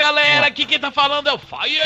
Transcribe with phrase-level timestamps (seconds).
[0.00, 1.78] galera, aqui quem tá falando é o Fire!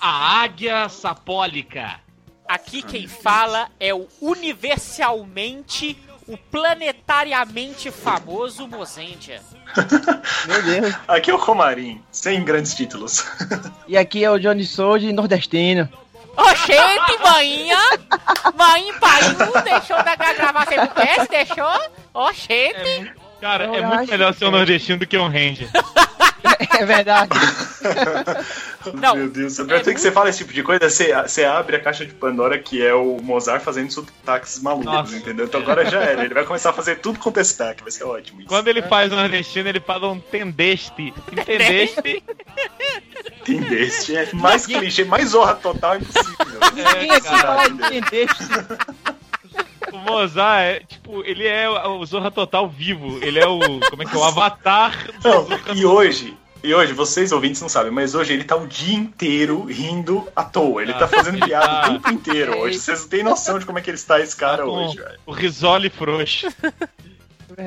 [0.00, 2.00] A águia sapólica.
[2.48, 5.96] Aqui quem fala é o universalmente,
[6.26, 9.40] o planetariamente famoso Mozendia.
[10.46, 10.94] Meu Deus.
[11.06, 13.24] Aqui é o Comarim, sem grandes títulos.
[13.86, 15.88] E aqui é o Johnny Soul nordestino.
[16.34, 17.78] Oxente, maninha!
[18.56, 21.90] Mãe, pai, não deixou da gravar sem PS, deixou?
[22.14, 23.12] Oxente!
[23.42, 25.68] Cara, Eu é muito melhor ser um que- nordestino do que um ranger.
[26.78, 27.30] É verdade.
[28.94, 31.44] Não, Meu Deus, é tenho que você muito- fala esse tipo de coisa, você, você
[31.44, 35.16] abre a caixa de Pandora, que é o Mozart fazendo sotaques malucos, Nossa.
[35.16, 35.44] entendeu?
[35.46, 38.40] Então agora já era, ele vai começar a fazer tudo com sotaque, vai ser ótimo
[38.40, 38.48] isso.
[38.48, 41.12] Quando ele faz nordestino, ele fala um tendeste.
[41.30, 42.22] Entendeste?
[43.46, 44.16] Entendeste?
[44.16, 46.36] É mais clichê, mais zorra total impossível.
[46.74, 47.38] Quem aqui cara.
[47.38, 48.44] fala entendeste?
[49.92, 53.18] O Mozart é, tipo, ele é o Zorra Total vivo.
[53.22, 53.58] Ele é o,
[53.90, 57.60] como é que é, o avatar do Não, Zorra e hoje, e hoje, vocês ouvintes
[57.60, 60.80] não sabem, mas hoje ele tá o dia inteiro rindo à toa.
[60.82, 62.78] Ele tá fazendo ele piada tá- o tempo inteiro hoje.
[62.78, 65.18] Vocês não têm noção de como é que ele está esse cara com hoje, velho.
[65.26, 66.46] o risole frouxo.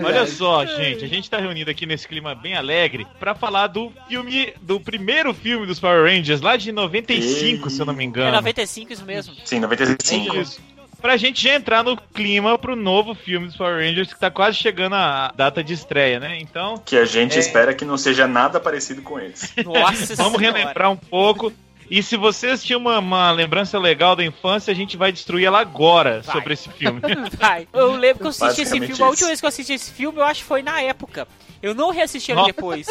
[0.03, 3.91] Olha só, gente, a gente tá reunido aqui nesse clima bem alegre pra falar do
[4.07, 8.07] filme, do primeiro filme dos Power Rangers, lá de 95, se eu não me É
[8.07, 8.31] engano.
[8.31, 9.35] 95 isso mesmo.
[9.45, 10.37] Sim, 95.
[10.37, 10.59] Isso.
[11.05, 14.57] Pra gente já entrar no clima pro novo filme dos Power Rangers, que tá quase
[14.57, 16.39] chegando a data de estreia, né?
[16.41, 17.39] Então, Que a gente É.
[17.39, 19.53] espera que não seja nada parecido com eles.
[19.63, 20.57] Nossa vamos senhora.
[20.57, 21.53] relembrar um pouco.
[21.91, 25.59] E se vocês tinham uma, uma lembrança legal da infância, a gente vai destruir ela
[25.59, 26.35] agora Vai.
[26.35, 26.99] sobre esse filme.
[27.37, 27.67] Vai.
[27.71, 29.27] Eu lembro que eu assisti esse filme, a última isso.
[29.27, 31.27] vez que eu assisti esse filme, eu acho que foi na época.
[31.61, 32.87] Eu não reassisti ele depois.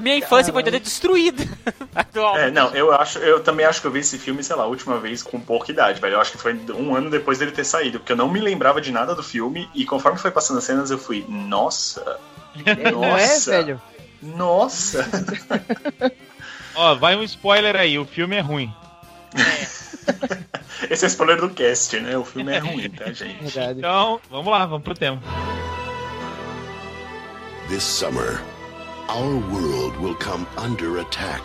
[0.00, 1.44] Minha infância foi toda destruída.
[2.36, 4.66] É, não, eu acho, eu também acho que eu vi esse filme, sei lá, a
[4.66, 6.14] última vez com pouca idade, velho.
[6.14, 8.80] Eu acho que foi um ano depois dele ter saído, porque eu não me lembrava
[8.80, 12.18] de nada do filme e conforme foi passando as cenas eu fui, nossa,
[12.64, 13.50] É, Não é, Nossa.
[13.50, 13.82] velho?
[14.22, 15.06] nossa.
[16.74, 18.72] Ó, vai um spoiler aí, o filme é ruim.
[20.90, 22.16] Esse é o spoiler do cast, né?
[22.16, 23.42] O filme é ruim, tá, gente?
[23.44, 23.78] Verdade.
[23.78, 25.22] Então, vamos lá, vamos pro tema.
[27.68, 28.40] This summer,
[29.08, 31.42] our world will come under attack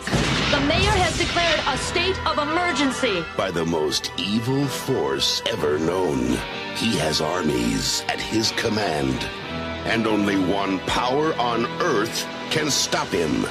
[0.50, 3.24] The mayor has declared a state of emergency.
[3.36, 6.18] by the most evil force ever known.
[6.76, 9.22] He has armies at his command,
[9.86, 13.46] and only one power on Earth can stop him.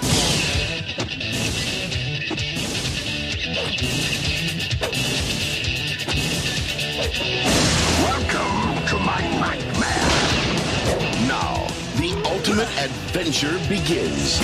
[12.61, 14.39] Ultimate adventure begins.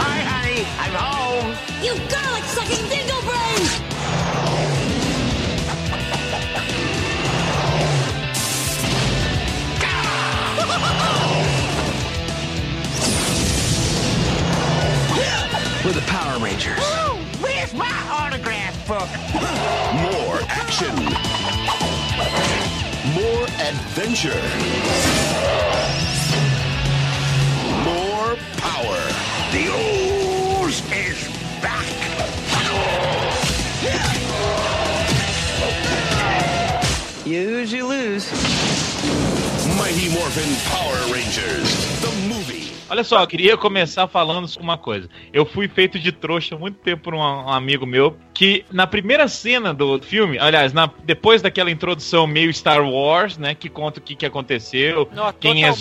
[0.00, 0.66] Hi, honey.
[0.78, 1.54] I'm home.
[1.82, 3.62] You garlic sucking dingo brain!
[15.84, 16.80] We're the Power Rangers.
[17.40, 19.08] where's my autograph book?
[19.94, 21.27] More action.
[23.14, 24.42] More adventure.
[27.84, 29.00] More power.
[29.52, 31.28] The ooze is
[31.62, 31.88] back.
[37.26, 38.30] Lose, you lose.
[39.76, 42.67] Mighty Morphin Power Rangers, the movie.
[42.90, 45.08] Olha só, eu queria começar falando uma coisa.
[45.32, 48.86] Eu fui feito de trouxa há muito tempo por um, um amigo meu que na
[48.86, 53.98] primeira cena do filme, aliás, na- depois daquela introdução meio Star Wars, né, que conta
[53.98, 55.72] o que, que aconteceu, Não, quem é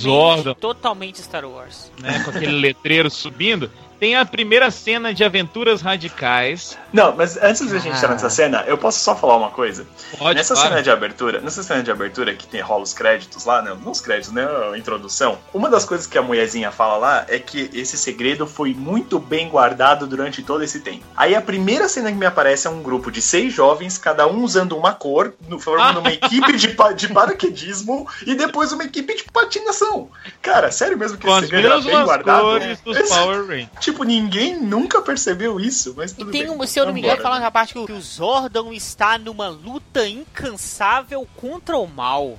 [0.56, 1.92] Totalmente Star Wars.
[2.02, 6.78] né, com aquele letreiro subindo, tem a primeira cena de aventuras radicais.
[6.94, 7.98] Não, mas antes da gente Ah.
[7.98, 9.86] entrar nessa cena, eu posso só falar uma coisa?
[10.18, 10.70] Pode, nessa claro.
[10.70, 13.76] cena de abertura, nessa cena de abertura que tem rola os créditos lá, né?
[13.84, 14.48] Não os créditos, né?
[14.74, 15.38] A introdução.
[15.54, 19.50] Uma das coisas que a mulherzinha fala lá é que esse segredo foi muito bem
[19.50, 21.04] guardado durante todo esse tempo.
[21.16, 24.44] Aí a primeira cena que me aparece é um grupo de seis jovens, cada um
[24.44, 29.24] usando uma cor, formando uma equipe de, pa- de paraquedismo e depois uma equipe de
[29.24, 30.10] patinação.
[30.42, 32.42] Cara, sério mesmo que com esse segredo era bem guardado?
[32.42, 33.68] cores dos Power Rangers.
[33.88, 36.52] Tipo, ninguém nunca percebeu isso, mas E tudo tem, bem.
[36.52, 40.06] um, se eu não me engano, falando na parte que o Zordon está numa luta
[40.06, 42.38] incansável contra o mal.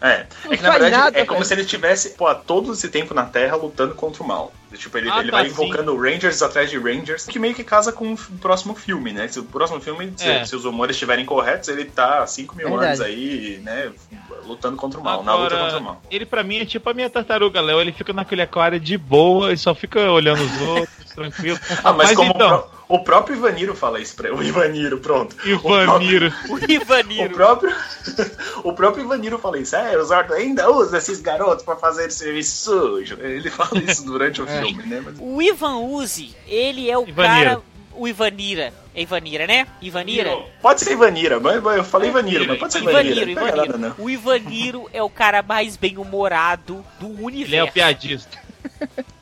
[0.00, 1.46] É, Não é que na verdade nada, é como velho.
[1.48, 4.52] se ele tivesse, pô, todo esse tempo na Terra lutando contra o mal.
[4.74, 5.52] Tipo, ele, Ah, ele tá, vai sim.
[5.52, 9.26] invocando Rangers atrás de Rangers, que meio que casa com o próximo filme, né?
[9.26, 10.44] Se o próximo filme, se, É.
[10.44, 12.86] se os humores estiverem corretos, ele tá há 5 mil Verdade.
[12.88, 13.90] anos aí, né?
[14.44, 16.02] Lutando contra o mal, na luta contra o mal.
[16.10, 17.80] ele pra mim é tipo a minha tartaruga, Léo.
[17.80, 21.58] Ele fica naquele aquário de boa e só fica olhando os outros, tranquilo.
[21.82, 25.34] Ah, mas, como então, o, pró- O próprio Ivaniro fala isso pra O Ivaniro, pronto.
[25.44, 26.32] Ivaniro.
[26.48, 27.34] O O Ivaniro.
[27.34, 27.74] próprio,
[28.62, 29.74] o próprio Ivaniro fala isso.
[29.74, 33.18] É, os ortos ainda usam esses garotos pra fazer serviço sujo.
[33.20, 35.02] Ele fala isso durante o filme, né?
[35.04, 37.50] Mas- O Ivan Uzi, ele é o Ivanira.
[37.50, 37.62] cara.
[37.98, 38.72] O Ivanira.
[38.94, 39.66] É Ivanira, né?
[39.82, 40.36] Ivanira?
[40.62, 43.22] Pode ser Ivanira, mas mas eu falei Ivaniro, mas pode ser Ivanira.
[43.22, 43.78] Ivaniro, nada, Ivaniro.
[43.78, 43.94] não.
[43.98, 47.52] O Ivaniro é o cara mais bem-humorado do universo.
[47.54, 48.38] Ele é o piadista.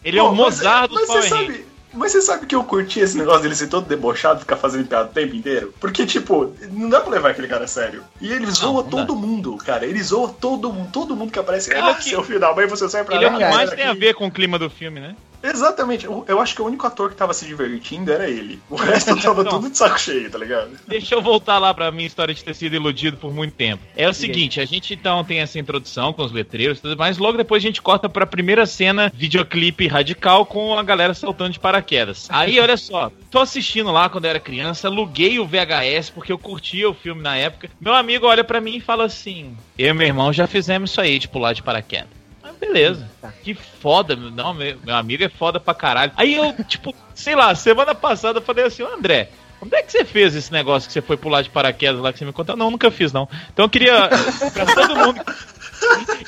[0.05, 1.61] Ele é o Mozart mas Power Rangers.
[1.95, 5.09] Mas você sabe que eu curti esse negócio dele ser todo debochado, ficar fazendo piada
[5.11, 5.73] o tempo inteiro?
[5.81, 8.03] Porque, tipo, não dá pra levar aquele cara a sério.
[8.21, 9.87] E ele zoa não todo mundo, cara.
[9.87, 11.71] Ele zoa todo mundo, todo mundo que aparece.
[11.71, 13.35] Ele é ah, o que- seu filho da mãe, você sai pra Ele é lá.
[13.35, 15.15] o que cara, mais cara, tem a ver com o clima do filme, né?
[15.45, 16.07] Exatamente.
[16.07, 18.59] Eu, acho que o único ator que tava se divertindo era ele.
[18.71, 20.71] O resto tava tudo de saco cheio, tá ligado?
[20.89, 23.83] Deixa eu voltar lá pra minha história de ter sido iludido por muito tempo.
[23.95, 27.19] É o seguinte, a gente então tem essa introdução com os letreiros e tudo mais,
[27.19, 31.61] logo depois a gente corta pra primeira cena, videoclipe radical com a galera saltando de
[31.61, 32.27] paraquedas.
[32.31, 36.39] Aí, olha só, tô assistindo lá quando eu era criança, aluguei o VHS porque eu
[36.39, 37.69] curtia o filme na época.
[37.81, 41.01] Meu amigo olha pra mim e fala assim: Eu e meu irmão já fizemos isso
[41.01, 42.24] aí, de pular de paraquedas.
[42.61, 43.09] Beleza.
[43.43, 46.13] Que foda, meu- não, meu, meu amigo é foda pra caralho.
[46.17, 49.31] Aí eu, tipo, sei lá, semana passada eu falei assim, ô André,
[49.61, 52.19] onde é que você fez esse negócio que você foi pular de paraquedas lá que
[52.19, 52.57] você me contou?
[52.57, 53.29] Não, nunca fiz, não.
[53.53, 54.09] Então eu queria,
[54.53, 55.21] pra todo mundo,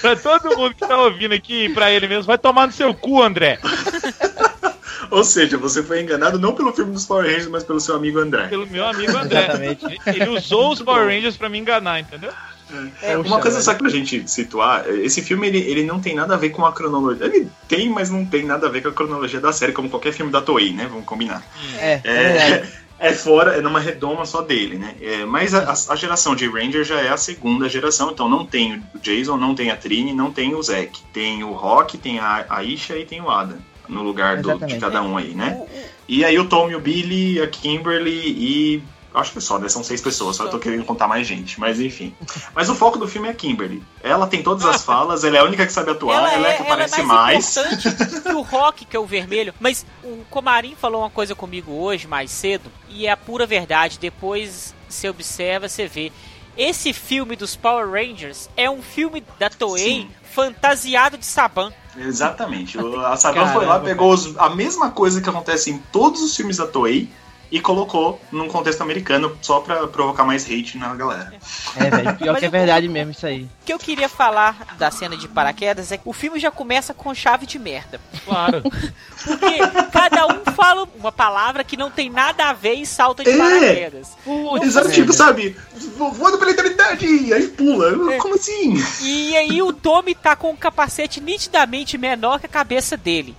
[0.00, 3.22] pra todo mundo que tá ouvindo aqui pra ele mesmo, vai tomar no seu cu,
[3.22, 3.58] André.
[5.10, 8.18] Ou seja, você foi enganado não pelo filme dos Power Rangers, mas pelo seu amigo
[8.18, 8.48] André.
[8.48, 9.38] Pelo meu amigo André.
[9.44, 10.00] Exatamente.
[10.06, 12.32] Ele usou os Power Rangers pra me enganar, entendeu?
[13.02, 16.36] É, uma coisa só pra gente situar, esse filme ele, ele não tem nada a
[16.36, 17.26] ver com a cronologia.
[17.26, 20.12] Ele tem, mas não tem nada a ver com a cronologia da série, como qualquer
[20.12, 20.86] filme da Toei, né?
[20.88, 21.42] Vamos combinar.
[21.78, 22.66] É, é.
[22.98, 24.94] É, é fora, é numa redoma só dele, né?
[25.00, 28.82] É, mas a, a- geração de Ranger já é a segunda geração, então não tem
[28.94, 31.00] o Jason, não tem a Trini, não tem o Zack.
[31.12, 33.58] Tem o Rock, tem a Aisha e tem o Adam.
[33.88, 35.62] No lugar do- de cada um aí, né?
[36.08, 38.82] E aí o Tom e o Billy, a Kimberly e.
[39.18, 39.66] Acho que só, né?
[39.68, 42.14] São seis pessoas, só eu tô querendo contar mais gente, mas enfim.
[42.54, 43.82] Mas o foco do filme é Kimberly.
[44.02, 46.56] Ela tem todas as falas, ela é a única que sabe atuar, ela, é a
[46.56, 47.56] que aparece mais.
[47.56, 49.54] importante que o Rock, que é o vermelho.
[49.58, 53.98] Mas o Comarim falou uma coisa comigo hoje, mais cedo, e é a pura verdade.
[53.98, 56.12] Depois você observa, você vê.
[56.54, 60.10] Esse filme dos Power Rangers é um filme da Toei Sim.
[60.34, 61.72] fantasiado de Saban.
[61.96, 62.78] Exatamente.
[62.78, 66.22] O- A Saban foi lá, Caramba, pegou os- a mesma coisa que acontece em todos
[66.22, 67.08] os filmes da Toei
[67.50, 71.32] e colocou num contexto americano só pra provocar mais hate na galera.
[71.76, 72.16] É, velho.
[72.16, 73.42] Pior Mas que é verdade mesmo isso aí.
[73.42, 76.92] O que eu queria falar da cena de paraquedas é que o filme já começa
[76.94, 78.00] com chave de merda.
[78.24, 78.62] Claro.
[79.24, 79.58] Porque
[79.92, 83.36] cada um fala uma palavra que não tem nada a ver e salta de É.
[83.36, 84.16] paraquedas.
[84.62, 85.56] Exato, tipo, sabe?
[85.96, 87.06] vo- Voando pela eternidade!
[87.06, 88.12] E aí pula.
[88.14, 88.18] É.
[88.18, 88.74] Como assim?
[89.02, 93.36] E aí o Tommy tá com um capacete nitidamente menor que a cabeça dele.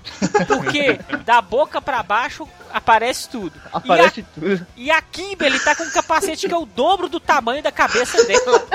[0.47, 3.53] Porque da boca pra baixo aparece tudo.
[3.71, 4.67] Aparece tudo.
[4.75, 7.61] E a, e a Kimberly tá com um capacete que é o dobro do tamanho
[7.63, 8.67] da cabeça dela.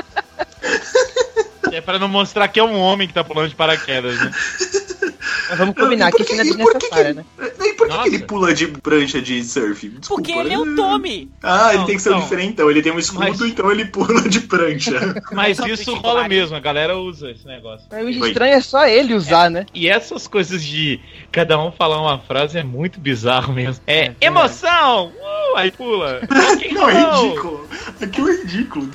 [1.73, 4.31] É pra não mostrar que é um homem que tá pulando de paraquedas, né?
[5.52, 7.25] Mas vamos combinar por que cena e por que que- desnecessária, né?
[7.60, 8.08] E por que, Nossa.
[8.08, 9.87] ele pula de prancha de surf?
[9.88, 10.22] Desculpa.
[10.22, 11.31] Porque ele é o Tommy.
[11.43, 12.20] Ah, ele Não, tem que ser um não.
[12.20, 12.70] diferentão.
[12.70, 15.22] Ele tem um escudo, Mas- então ele pula de prancha.
[15.32, 17.87] Mas isso rola mesmo, a galera usa esse negócio.
[17.90, 19.66] Mas o estranho é só ele usar, né?
[19.75, 20.99] E essas coisas de
[21.31, 23.82] cada um falar uma frase é muito bizarro mesmo.
[23.87, 24.16] É, verdade.
[24.20, 25.08] emoção!
[25.08, 26.20] Uh, aí pula.
[26.72, 27.69] Não, é ridículo.
[28.00, 28.88] Aquilo é ridículo.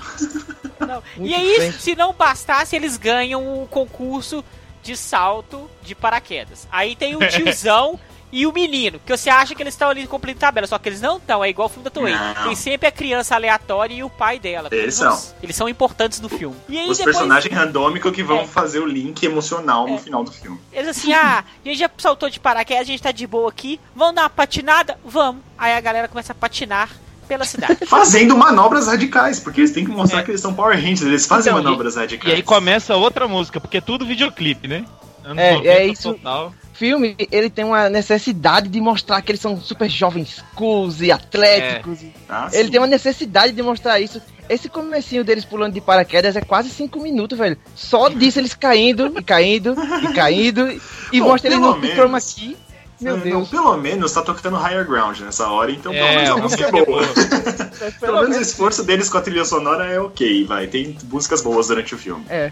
[0.80, 1.04] Não.
[1.20, 4.44] E aí, se não bastasse, eles ganham o concurso
[4.88, 6.68] de salto de paraquedas.
[6.72, 8.00] Aí tem o tiozão
[8.32, 11.00] e o menino, que você acha que eles estão ali cumprindo tabela, só que eles
[11.02, 12.14] não estão, é igual o filme da Toei.
[12.44, 14.68] Tem sempre a criança aleatória e o pai dela.
[14.72, 15.36] Eles vão- são.
[15.42, 16.56] Eles são importantes no filme.
[16.68, 18.48] E aí Os depois, personagens randômicos que vão É.
[18.48, 20.60] fazer o link emocional no final do filme.
[20.74, 23.80] eles assim, ah, a gente já saltou de paraquedas, a gente tá de boa aqui,
[23.96, 25.00] vamos dar uma patinada?
[25.06, 25.42] Vamos.
[25.58, 26.90] Aí a galera começa a patinar
[27.28, 27.78] pela cidade.
[27.86, 30.24] Fazendo manobras radicais, porque eles têm que mostrar É.
[30.24, 32.34] que eles são Power Rangers, eles fazem Então, manobras E radicais.
[32.36, 34.86] aí começa outra música, porque é tudo videoclipe, né?
[35.24, 36.14] Anos É, 90 é isso.
[36.14, 36.54] Total.
[36.74, 41.12] O filme, ele tem uma necessidade de mostrar que eles são super jovens, cools e
[41.12, 42.00] atléticos.
[42.30, 42.72] Ah, Ele sim.
[42.72, 44.22] tem uma necessidade de mostrar isso.
[44.48, 47.58] Esse comecinho deles pulando de paraquedas é quase 5 minutos, velho.
[47.76, 50.70] Só disso eles caindo e caindo e caindo.
[51.12, 51.96] E Bom, mostra ele no menos.
[51.96, 52.56] chroma aqui.
[53.00, 53.50] Meu Não, Deus.
[53.50, 56.66] pelo menos tá tocando Higher Ground nessa hora, então pelo É, menos a uma música
[56.68, 56.86] é boa.
[56.86, 57.02] boa.
[58.00, 60.66] pelo menos o esforço deles com a trilha sonora é ok, vai.
[60.68, 62.26] Tem músicas boas durante o filme.
[62.30, 62.52] É,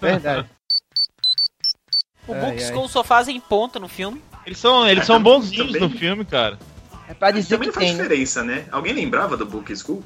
[0.00, 0.48] verdade.
[2.26, 2.62] O Book.
[2.62, 4.22] School só fazem ponta no filme.
[4.46, 6.56] Eles são, eles É, são também- bonzinhos no filme, cara.
[7.08, 8.02] É pra dizer Também que não faz tem, né?
[8.04, 8.64] diferença, né?
[8.70, 10.04] Alguém lembrava do Book School?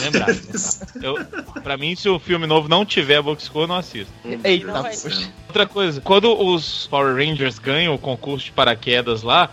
[0.00, 0.38] Lembrado.
[1.02, 1.16] Eu,
[1.62, 4.12] pra mim, se o filme novo não tiver Book School, eu não assisto.
[4.44, 4.84] Eita, Não.
[5.48, 9.50] Outra coisa, quando os Power Rangers ganham o concurso de paraquedas lá,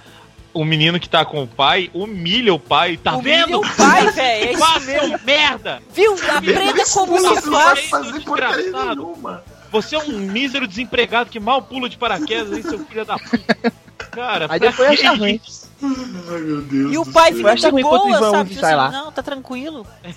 [0.54, 3.60] o menino que tá com o pai humilha o pai, tá Humilha vendo?
[3.60, 4.46] o pai, velho.
[4.48, 5.82] É isso Faça um merda!
[5.94, 6.14] Viu?
[6.30, 7.90] Aprenda como se não vai faz.
[7.90, 9.44] fazer porcaria nenhuma.
[9.72, 13.74] Você é um mísero desempregado que mal pula de paraquedas aí, seu filho da puta.
[14.12, 15.42] Cara, Aí pra depois que acha ruim.
[15.46, 15.65] isso?
[15.84, 16.94] Ai, meu Deus.
[16.94, 18.50] E o pai fica de boa, sabe?
[18.50, 18.92] Tipo sai assim, lá.
[18.92, 19.86] não, tá tranquilo.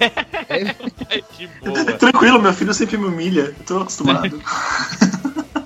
[1.10, 1.84] É de boa.
[1.98, 3.54] Tranquilo, meu filho sempre me humilha.
[3.58, 4.40] Eu tô acostumado.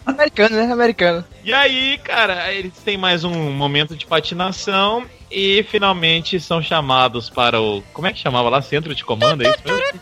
[0.04, 0.72] Americano, né?
[0.72, 1.24] Americano.
[1.44, 7.60] E aí, cara, eles têm mais um momento de patinação e finalmente são chamados para
[7.60, 7.82] o.
[7.92, 8.60] Como é que chamava lá?
[8.62, 10.00] Centro de comando, é isso mesmo?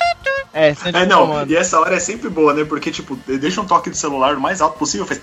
[0.53, 1.51] É, centro É, de não, comando.
[1.51, 2.65] e essa hora é sempre boa, né?
[2.65, 5.21] Porque, tipo, deixa um toque de celular o mais alto possível, faz.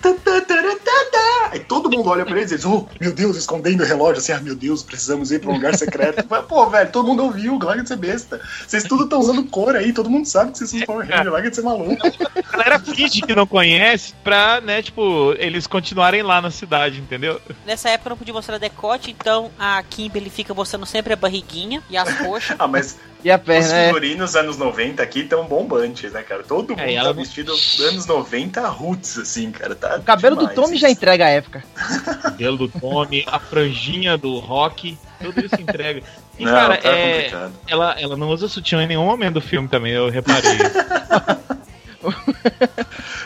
[1.50, 4.34] Aí todo mundo olha pra eles e diz: Oh, meu Deus, escondendo o relógio, assim,
[4.34, 6.26] ah, meu Deus, precisamos ir pra um lugar secreto.
[6.30, 8.40] Mas, Pô, velho, todo mundo ouviu, larga de ser besta.
[8.66, 11.50] Vocês tudo estão usando cor aí, todo mundo sabe que vocês são Power Ranger, larga
[11.50, 12.06] de ser maluco.
[12.06, 17.40] A galera finge que não conhece pra, né, tipo, eles continuarem lá na cidade, entendeu?
[17.66, 21.98] Nessa época não podia mostrar decote, então a Kimberly fica mostrando sempre a barriguinha e
[21.98, 22.56] as coxas.
[22.60, 23.88] Ah, mas E a os perna, é.
[23.88, 26.44] figurinos anos 90 aqui estão bombantes, né, cara?
[26.44, 27.52] Todo mundo É, ela tá vestido
[27.82, 29.74] anos 90 roots, assim, cara.
[29.76, 30.82] Tá O cabelo do demais Tommy isso.
[30.82, 31.64] já entrega a época.
[32.08, 36.04] O cabelo do Tommy, a franjinha do Rock, tudo isso entrega.
[36.38, 37.54] E, Não, cara, tá é, complicado.
[37.68, 40.58] ela, ela não usa sutiã em nenhum momento do filme também, eu reparei.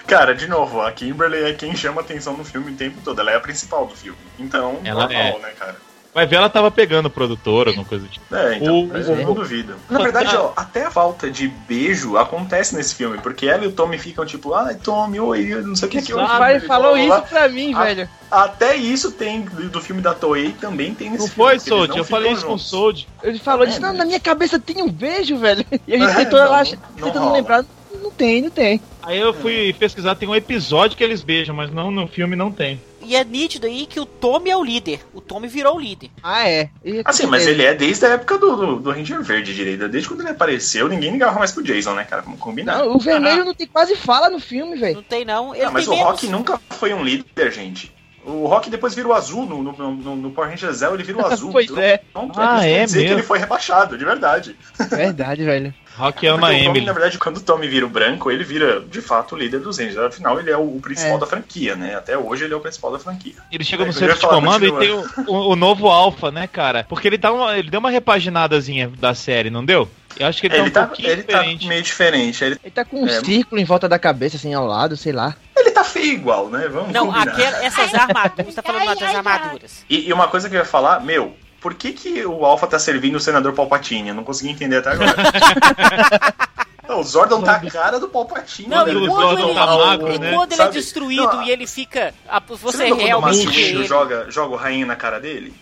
[0.08, 3.20] Cara, de novo, a Kimberly é quem chama atenção no filme o tempo todo.
[3.20, 4.18] Ela é a principal do filme.
[4.40, 5.40] Então, Ela normal, é.
[5.40, 5.76] né, cara?
[6.14, 8.36] Vai ver, ela tava pegando o produtor, alguma coisa do tipo.
[8.36, 9.76] É, então, O- mas o- eu não duvido.
[9.90, 13.72] Na verdade, ó, até a falta de beijo acontece nesse filme, porque ela e o
[13.72, 16.98] Tommy ficam tipo, ai, Tommy, oi, não sei o que que O eu pai falou
[16.98, 18.10] isso pra mim, Ah, velho.
[18.30, 21.50] Até isso tem do, filme da Toei, também tem nesse Não filme.
[21.50, 21.90] foi, porque eles Sold?
[21.92, 22.60] não Eu falei isso com o.
[22.60, 23.08] Sold.
[23.24, 25.66] Ele falou, É, disse, não, na minha cabeça tem um beijo, velho.
[25.88, 27.32] E a gente É, tentou não, lá, não tentando rola.
[27.38, 27.66] lembrar.
[28.04, 28.82] Não tem, não tem.
[29.04, 32.52] Aí eu fui pesquisar, tem um episódio que eles beijam, mas não no filme não
[32.52, 32.82] tem.
[33.04, 35.02] E é nítido aí que o Tommy é o líder.
[35.14, 36.10] O Tommy virou o líder.
[36.22, 36.70] Ah, é.
[36.84, 39.88] E Assim, mas ele é desde a época do, do, do Ranger Verde direito.
[39.88, 42.22] Desde quando ele apareceu, ninguém ligava mais pro Jason, né, cara?
[42.22, 42.80] Vamos combinar.
[42.80, 44.96] Não, o vermelho não tem quase fala no filme, velho.
[44.96, 45.56] Não tem não.
[45.56, 46.06] Ele Ah, mas o menos.
[46.06, 47.92] Rock nunca foi um líder, gente.
[48.24, 51.18] O Rock depois vira o azul no, no, no, no Power Ranger Zell, ele vira
[51.18, 51.52] o azul.
[51.52, 52.00] Pois é.
[52.14, 53.18] Pronto, Ah, quer é dizer que mesmo?
[53.20, 54.56] ele foi rebaixado, de verdade.
[54.90, 55.74] Verdade, velho.
[55.98, 56.86] Rock ama Porque o Tommy, Emily.
[56.86, 59.78] na verdade, quando o Tommy vira o branco, ele vira, de fato, o líder dos
[59.78, 59.98] Rangers.
[59.98, 61.20] Afinal, ele é o, o principal É.
[61.20, 61.96] da franquia, né?
[61.96, 63.34] Até hoje ele é o principal da franquia.
[63.52, 66.48] Ele chega É, no centro de comando e tem o, o- o novo Alpha, né,
[66.48, 66.86] cara?
[66.88, 69.88] Porque ele, dá uma, ele deu uma repaginadazinha da série, não deu?
[70.20, 71.68] Eu acho que ele, Ele, tá um tá, pouquinho ele tá diferente.
[71.68, 72.44] meio diferente.
[72.44, 73.24] Ele, Ele tá com um É.
[73.24, 75.36] círculo em volta da cabeça, assim, ao lado, sei lá.
[75.72, 76.68] Ele tá feio igual, né?
[76.68, 78.46] Vamos Não, aquela, essas armaduras.
[78.54, 79.86] Você tá falando das armaduras.
[79.90, 82.80] E, e uma coisa que eu ia falar, meu, por que, que o Alpha tá
[82.80, 84.10] servindo o senador Palpatine?
[84.10, 85.14] Eu não consegui entender até agora.
[86.88, 88.68] não, o Zordon tá a cara do Palpatine.
[88.68, 88.92] Não, né?
[88.94, 90.34] e o quando Zordon ele, tá magro, e né?
[90.34, 92.14] quando ele é destruído Não, e ele fica.
[92.28, 95.54] a- Você Você lembra quando o realmente joga, joga o rainha na cara dele?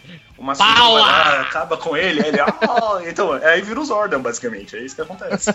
[0.41, 1.01] Vai Paula!
[1.01, 2.39] lá, acaba com ele, aí ele.
[2.39, 4.73] "Ah", então, aí vira o Zordon, basicamente.
[4.77, 5.53] É isso que acontece.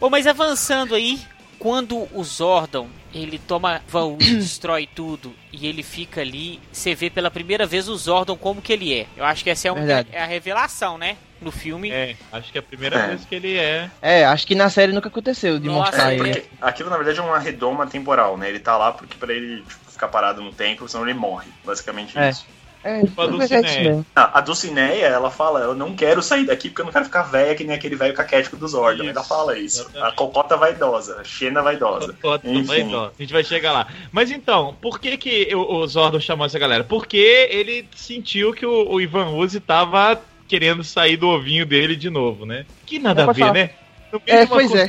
[0.00, 1.20] Bom, mas avançando aí,
[1.60, 7.30] quando o Zordon ele toma vão destrói tudo e ele fica ali, você vê pela
[7.30, 9.06] primeira vez o Zordon como que ele é.
[9.16, 10.08] Eu acho que essa é, um- Verdade.
[10.10, 11.16] é a revelação, né?
[11.40, 11.90] No filme.
[11.90, 13.06] É, acho que é a primeira É.
[13.08, 13.90] vez que ele é.
[14.02, 16.44] É, acho que na série nunca aconteceu de Nossa, mostrar é, ele.
[16.60, 18.48] Aquilo, na verdade, é uma redoma temporal, né?
[18.48, 21.48] Ele tá lá porque pra ele tipo, ficar parado no tempo, senão ele morre.
[21.64, 22.28] Basicamente É.
[22.30, 22.46] isso.
[22.82, 23.80] É, Culpa do na verdade, Cineia.
[23.82, 24.06] isso mesmo.
[24.16, 27.22] Ah, a Dulcineia, ela fala, eu não quero sair daqui porque eu não quero ficar
[27.24, 28.72] velha que nem aquele velho caquético dos.
[28.72, 29.82] Isso, Ela fala isso.
[29.82, 30.12] exatamente.
[30.12, 32.14] A cocota vaidosa, a Xena vaidosa.
[32.22, 32.62] Foto, Enfim.
[32.64, 33.04] vai, não.
[33.06, 33.86] A gente vai chegar lá.
[34.10, 36.82] Mas então, por que, que o, o Zordon chamou essa galera?
[36.84, 40.18] Porque ele sentiu que o, o Ivan Uzi tava
[40.48, 42.64] querendo sair do ovinho dele de novo, né?
[42.86, 43.52] Que nada a ver, falar.
[43.52, 43.70] né?
[44.12, 44.86] No meio É, de uma pois é.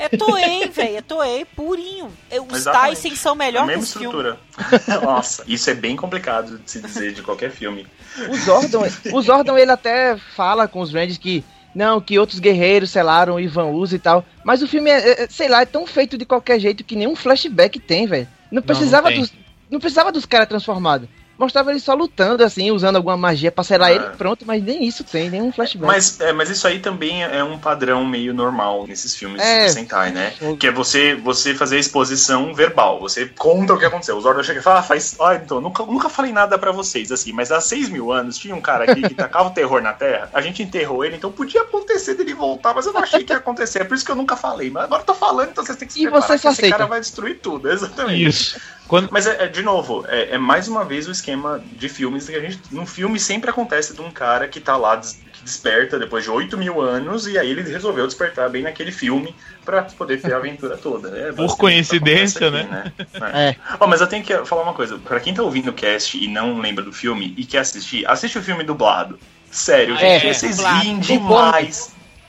[0.00, 2.10] É Toei, velho, é Toei purinho.
[2.30, 2.64] É, Os.
[2.64, 4.08] Tyson são A melhor que os filmes.
[4.08, 4.38] estrutura.
[5.04, 7.86] Nossa, isso é bem complicado de se dizer de qualquer filme.
[8.30, 12.90] O Zordon, o Zordon, ele até fala com os Rangers que não, que outros guerreiros
[12.90, 14.24] selaram o Ivan Uzi e tal.
[14.42, 17.14] Mas o filme é, é, sei lá, é tão feito de qualquer jeito que nenhum
[17.14, 18.26] flashback tem, velho.
[18.50, 19.20] Não precisava tem.
[19.20, 19.32] dos
[19.70, 21.08] não precisava dos caras transformados.
[21.40, 23.94] Mostrava ele só lutando assim, usando alguma magia pra selar Ah.
[23.94, 25.86] ele, pronto, mas nem isso tem, nenhum flashback.
[25.86, 29.64] Mas, é, mas isso aí também é um padrão meio normal nesses filmes É.
[29.64, 30.34] de Sentai, né?
[30.58, 33.00] Que é você, você fazer a exposição verbal.
[33.00, 34.18] Você conta o que aconteceu.
[34.18, 35.16] O Zordon chega e fala, ah, faz.
[35.18, 38.54] Ah, então, nunca, nunca falei nada pra vocês, assim, mas há seis mil anos tinha
[38.54, 40.28] um cara aqui que tacava o terror na Terra.
[40.34, 43.38] A gente enterrou ele, então podia acontecer dele voltar, mas eu não achei que ia
[43.38, 43.80] acontecer.
[43.80, 44.70] É por isso que eu nunca falei.
[44.70, 46.48] Mas agora eu tô falando, então vocês têm que se E preparar você que esse
[46.48, 46.76] aceita.
[46.76, 47.70] cara vai destruir tudo.
[47.70, 48.28] Exatamente.
[48.28, 48.60] Isso.
[48.90, 49.08] Quando...
[49.12, 52.34] Mas, é, é, de novo, é, é mais uma vez o esquema de filmes que
[52.34, 52.58] a gente.
[52.72, 56.30] Num filme sempre acontece de um cara que tá lá, des- que desperta depois de
[56.30, 59.32] 8 mil anos, e aí ele resolveu despertar bem naquele filme
[59.64, 61.08] pra poder ter a aventura toda.
[61.10, 62.76] É, basicamente coincidência, acontece
[63.14, 63.56] aqui, É.
[63.78, 64.98] Ó, mas eu tenho que falar uma coisa.
[64.98, 68.38] Pra quem tá ouvindo o cast e não lembra do filme e quer assistir, assiste
[68.38, 69.20] o filme dublado.
[69.52, 70.80] Sério, É, gente, vocês dublado.
[70.80, 70.98] riem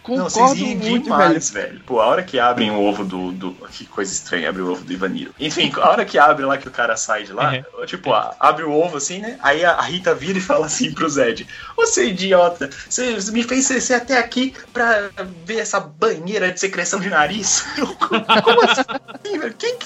[0.04, 0.30] Concordo.
[0.30, 0.36] demais.
[0.36, 1.04] Não, vocês riem muito, velho.
[1.04, 1.82] demais, velho.
[1.86, 3.52] Pô, a hora que abrem o ovo do, do.
[3.72, 5.34] Que coisa estranha, abre o ovo do Ivaniro.
[5.40, 7.52] Enfim, a hora que abre lá, que o cara sai de lá,
[7.86, 9.38] tipo, a- abre o ovo assim, né?
[9.42, 13.68] Aí a a Rita vira e fala assim pro Zed: Você idiota, você me fez
[13.68, 15.10] descer até aqui pra
[15.46, 17.64] ver essa banheira de secreção de nariz?
[18.44, 19.54] Como assim, velho?
[19.58, 19.78] Quem,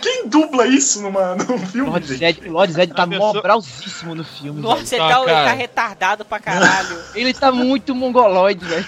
[0.00, 1.90] quem dubla isso numa, num filme?
[1.90, 2.06] Lord?
[2.06, 4.60] Zed, Lord Zed tá pessoa- mobralzíssimo no filme.
[4.60, 5.02] Nossa, velho.
[5.02, 6.98] ele Tá, tá, ele tá retardado pra caralho.
[7.14, 8.86] Ele tá muito mongoloide, velho.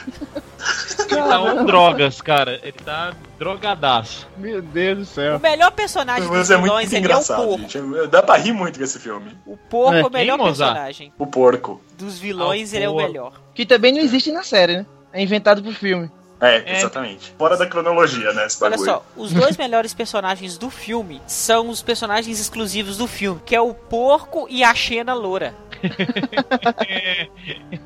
[1.10, 2.60] Ele tá um drogas, cara.
[2.62, 4.28] Ele tá drogadaço.
[4.36, 5.38] Meu Deus do O céu.
[5.40, 7.58] melhor personagem dos é muito vilões ali é o engraçado, porco.
[7.68, 8.06] gente.
[8.08, 9.36] Dá pra rir muito com esse filme.
[9.46, 10.70] O porco é, É, o melhor quem, Mozart?
[10.72, 11.12] personagem.
[11.18, 11.80] O porco.
[11.98, 13.08] Dos vilões, Ah, o ele é o porco.
[13.08, 13.32] melhor.
[13.54, 14.86] Que também não existe na série, né?
[15.12, 16.10] É inventado pro filme.
[16.40, 16.76] É, É.
[16.78, 17.34] exatamente.
[17.38, 18.46] Fora da cronologia, né?
[18.46, 23.40] Esse Olha só, os dois melhores personagens do filme são os personagens exclusivos do filme,
[23.44, 25.54] que é o porco e a Xena loura.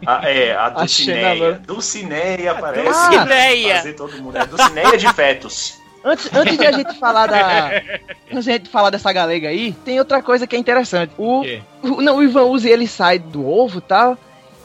[0.07, 1.35] A, é, a Dulcineia.
[1.35, 1.63] Loura.
[1.67, 3.11] Dulcineia aparece.
[3.11, 3.77] Dulcineia.
[3.77, 4.39] Fazer todo mundo.
[4.39, 5.81] É Dulcineia de fetos.
[6.05, 7.71] Antes, antes de a gente falar da.
[8.31, 11.13] Antes de a gente falar dessa galega aí, tem outra coisa que é interessante.
[11.17, 11.43] O,
[11.83, 14.19] o, não, o Ivan Uzi ele sai do ovo e tal.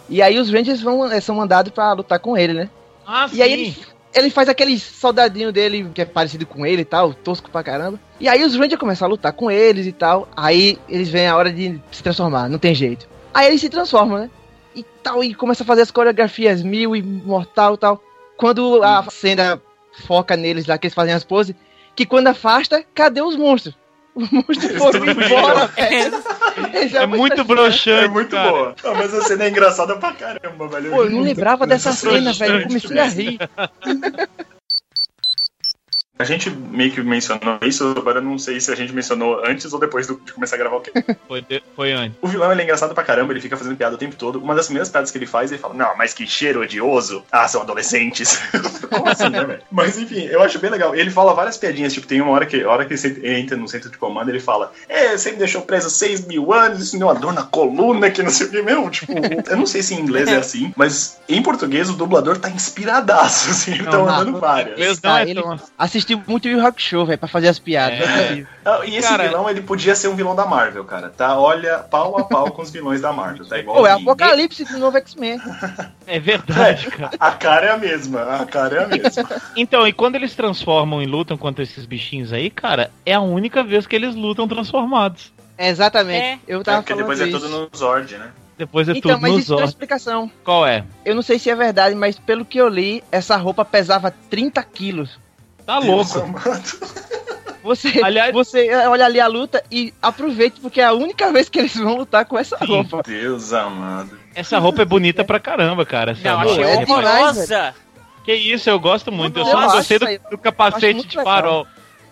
[0.09, 2.69] E aí os Rangers vão, eh, são mandados pra lutar com ele, né?
[3.11, 3.77] Ah, E aí ele,
[4.13, 7.99] ele faz aquele soldadinho dele que é parecido com ele e tal, tosco pra caramba.
[8.19, 10.27] E aí os Rangers começam a lutar com eles e tal.
[10.37, 13.09] Aí eles vêm a hora de se transformar, não tem jeito.
[13.33, 14.29] Aí eles se transformam, né?
[14.75, 18.03] E tal, e começa a fazer as coreografias mil e mortal e tal.
[18.37, 19.59] Quando a cena
[20.05, 21.55] foca neles lá, que eles fazem as poses,
[21.95, 23.75] que quando afasta, cadê os monstros?
[24.19, 26.23] Os monstros foram embora, velho.
[26.73, 28.05] Eles já É vão muito broxante.
[28.05, 28.49] É muito cara.
[28.51, 28.75] boa.
[28.83, 30.91] Ah, mas a cena é engraçada pra caramba, velho.
[30.91, 32.61] Pô, eu não lembrava dessa nessa cena, velho.
[32.61, 33.39] Eu comecei a rir.
[36.21, 39.71] A gente meio que mencionou isso, agora eu não sei se a gente mencionou antes
[39.71, 40.91] ou depois do- de começar a gravar o quê.
[41.29, 42.17] Foi, de- foi antes.
[42.21, 44.37] O vilão ele é engraçado pra caramba, ele fica fazendo piada o tempo todo.
[44.39, 47.23] Uma das primeiras piadas que ele faz, ele fala: Não, mas que cheiro odioso.
[47.31, 48.37] Ah, são adolescentes.
[48.89, 49.61] Como assim, né, velho?
[49.71, 50.93] Mas enfim, eu acho bem legal.
[50.93, 53.67] Ele fala várias piadinhas, tipo, tem uma hora que, a hora que ele entra no
[53.69, 56.99] centro de comando, ele fala: É, você me deixou preso seis mil anos, isso me
[56.99, 58.89] deu uma dor na coluna, que não sei o que, meu.
[58.89, 59.13] Tipo,
[59.47, 63.51] eu não sei se em inglês é assim, mas em português o dublador tá inspiradaço,
[63.51, 64.39] assim, ele tá Não, mandando não.
[64.39, 64.73] várias.
[64.77, 65.59] Inglês não Ah, é ele tão-
[66.13, 67.99] assistiu muito o Rock Show, velho, pra fazer as piadas.
[67.99, 68.45] É.
[68.65, 71.37] não é E esse Cara- vilão, ele podia ser um vilão da Marvel, cara, tá?
[71.39, 74.77] Olha, pau a pau com os vilões da Marvel, tá igual Pô, é Apocalipse do
[74.79, 75.39] novo X-Men.
[76.07, 77.11] É verdade, cara.
[77.19, 79.41] A cara é a mesma, a cara é a mesma.
[79.55, 83.63] Então, e quando eles transformam e lutam contra esses bichinhos aí, cara, é a única
[83.63, 85.31] vez que eles lutam transformados.
[85.57, 86.23] É, exatamente.
[86.23, 86.39] É.
[86.47, 88.29] Eu É, tava porque falando depois é tudo no Zord, né?
[88.57, 90.31] Depois é Então, tudo mas isso tem uma explicação.
[90.43, 90.83] Qual é?
[91.05, 94.61] Eu não sei se é verdade, mas pelo que eu li, essa roupa pesava 30
[94.63, 95.17] quilos.
[95.69, 96.19] Tá Deus louco.
[96.29, 96.99] amado.
[97.61, 101.59] Você, Aliás- você olha ali a luta e aproveite, porque é a única vez que
[101.59, 103.03] eles vão lutar com essa roupa.
[103.05, 104.17] Deus amado.
[104.33, 106.13] Essa roupa é bonita pra caramba, cara.
[106.13, 107.75] Essa Não, achei é horrorosa.
[108.23, 109.37] Que isso, eu gosto muito.
[109.39, 111.23] Eu Eu só não gostei do, do capacete de legal.
[111.25, 111.67] farol.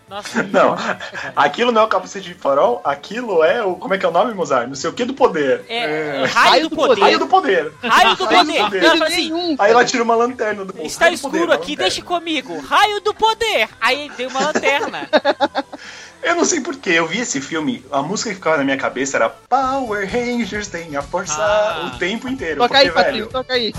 [0.10, 0.76] Nossa, Não,
[1.36, 3.76] aquilo não é o capacete de farol, aquilo é o.
[3.76, 4.68] Como é que é o nome, Mozart?
[4.68, 5.66] Não sei o que do poder.
[5.68, 7.02] é, raio do poder.
[7.02, 7.72] Raio do poder.
[7.82, 8.62] Raio do Raio do poder.
[8.64, 8.82] poder.
[8.84, 9.56] Fala assim, Nenhum.
[9.60, 12.60] Aí ela tira uma lanterna do está Raio poder, escuro uma aqui, deixe comigo.
[12.62, 13.68] Raio do poder.
[13.82, 15.10] Aí deu uma lanterna.
[16.24, 19.16] Eu não sei porquê, eu vi esse filme, a música que ficava na minha cabeça
[19.18, 21.92] era Power Rangers tem a força Ah.
[21.94, 22.60] o tempo inteiro.
[22.60, 23.74] Toca aí, porque, Patrício, velho, toca aí.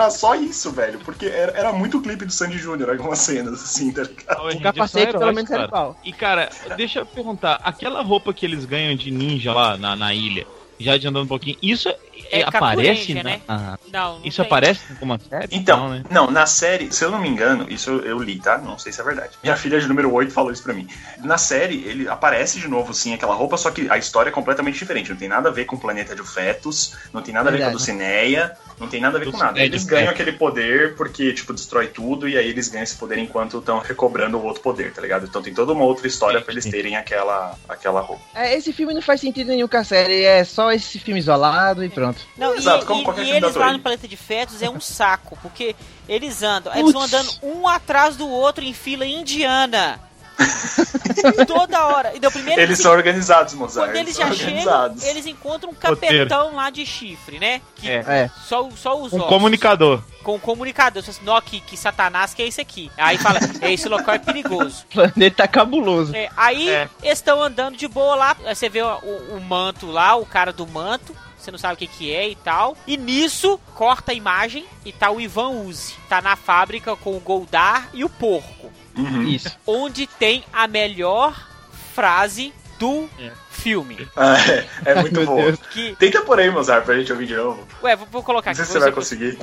[0.00, 0.98] Era só isso, velho.
[1.00, 4.56] Porque era, era muito clipe do Sandy Júnior, algumas cenas, assim, tá ligado?
[4.56, 5.68] O capacete, pelo menos, era cara.
[5.68, 5.96] igual.
[6.04, 10.14] E cara, deixa eu perguntar, aquela roupa que eles ganham de ninja lá na, na
[10.14, 10.46] ilha,
[10.78, 11.88] já adiantando um pouquinho, isso,
[12.32, 13.40] É aparece Capuranger, na- né?
[13.48, 14.46] ah, Não, não Isso tem.
[14.46, 15.48] aparece em alguma série?
[15.52, 16.02] Então, Não, né?
[16.10, 18.56] não, na série, se eu não me engano, isso eu, eu li, tá?
[18.58, 19.32] Não sei se é verdade.
[19.42, 20.86] Minha filha de número 8 falou isso pra mim.
[21.22, 24.78] Na série, ele aparece de novo, sim, aquela roupa, só que a história é completamente
[24.78, 25.10] diferente.
[25.10, 27.58] Não tem nada a ver com o planeta de fetos, não tem nada a ver
[27.58, 27.76] com a Verdade.
[27.76, 29.60] Dulcineia, não tem nada a ver com nada.
[29.60, 30.22] Eles ganham Feto.
[30.22, 34.38] aquele poder porque, tipo, destrói tudo e aí eles ganham esse poder enquanto estão recobrando
[34.38, 35.26] o outro poder, tá ligado?
[35.26, 38.22] Então tem toda uma outra história pra eles terem aquela, aquela roupa.
[38.34, 41.84] É, esse filme não faz sentido nenhum com a série, é só esse filme isolado
[41.84, 42.20] e pronto.
[42.38, 44.70] Não, Exato, e, como e- qualquer e filme eles lá no Planeta de Fetos é
[44.70, 45.76] um saco, porque
[46.08, 50.00] eles andam, eles vão andando um atrás do outro em fila indiana.
[51.46, 52.14] Toda hora.
[52.14, 53.88] E deu primeiro Eles são organizados, Mozart.
[53.88, 57.60] quando eles são já chegam, eles encontram um capetão lá de chifre, né?
[57.76, 58.04] Que É.
[58.06, 58.30] É.
[58.46, 59.28] só, só os Um ossos.
[59.28, 60.02] comunicador.
[60.22, 61.02] Com o comunicador.
[61.02, 62.90] Você fala assim, "Nó, que, que satanás que é esse aqui.
[62.96, 64.84] Aí fala, "É, esse local é perigoso.
[64.90, 66.14] O planeta cabuloso.
[66.14, 66.88] É, aí É.
[67.02, 68.36] eles estão andando de boa lá.
[68.44, 71.14] Aí você vê o, o- o manto lá, o cara do manto.
[71.38, 72.76] Você não sabe o que, que é e tal.
[72.86, 75.94] E nisso, corta a imagem e tá o Ivan Uzi.
[76.06, 78.70] Tá na fábrica com o Goldar e o porco.
[78.96, 79.22] Uhum.
[79.28, 79.56] Isso.
[79.66, 81.48] Onde tem a melhor
[81.94, 83.30] frase do É.
[83.50, 84.08] filme.
[84.16, 85.56] Ah, é, é muito Meu bom.
[85.70, 85.94] Que.
[85.96, 87.66] Tenta por aí, Mozart, pra gente ouvir de novo.
[87.82, 88.72] Ué, vou, vou colocar Não sei aqui.
[88.72, 89.38] se você vai conseguir.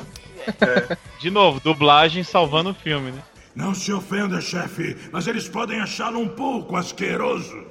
[1.19, 3.21] De novo, dublagem salvando o filme, né?
[3.55, 7.65] Não se ofenda, chefe, mas eles podem achá-lo um pouco asqueroso.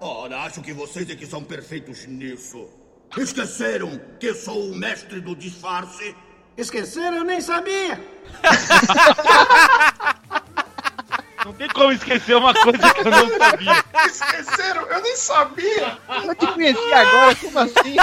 [0.00, 2.68] Ora, acho que vocês é que são perfeitos nisso.
[3.16, 6.14] Esqueceram que eu sou o mestre do disfarce?
[6.56, 7.18] Esqueceram?
[7.18, 8.00] Eu nem sabia.
[11.44, 13.84] Não tem como esquecer uma coisa que eu não sabia.
[14.06, 14.82] Esqueceram?
[14.82, 15.98] Eu nem sabia!
[16.24, 17.96] Eu te conheci agora, como assim?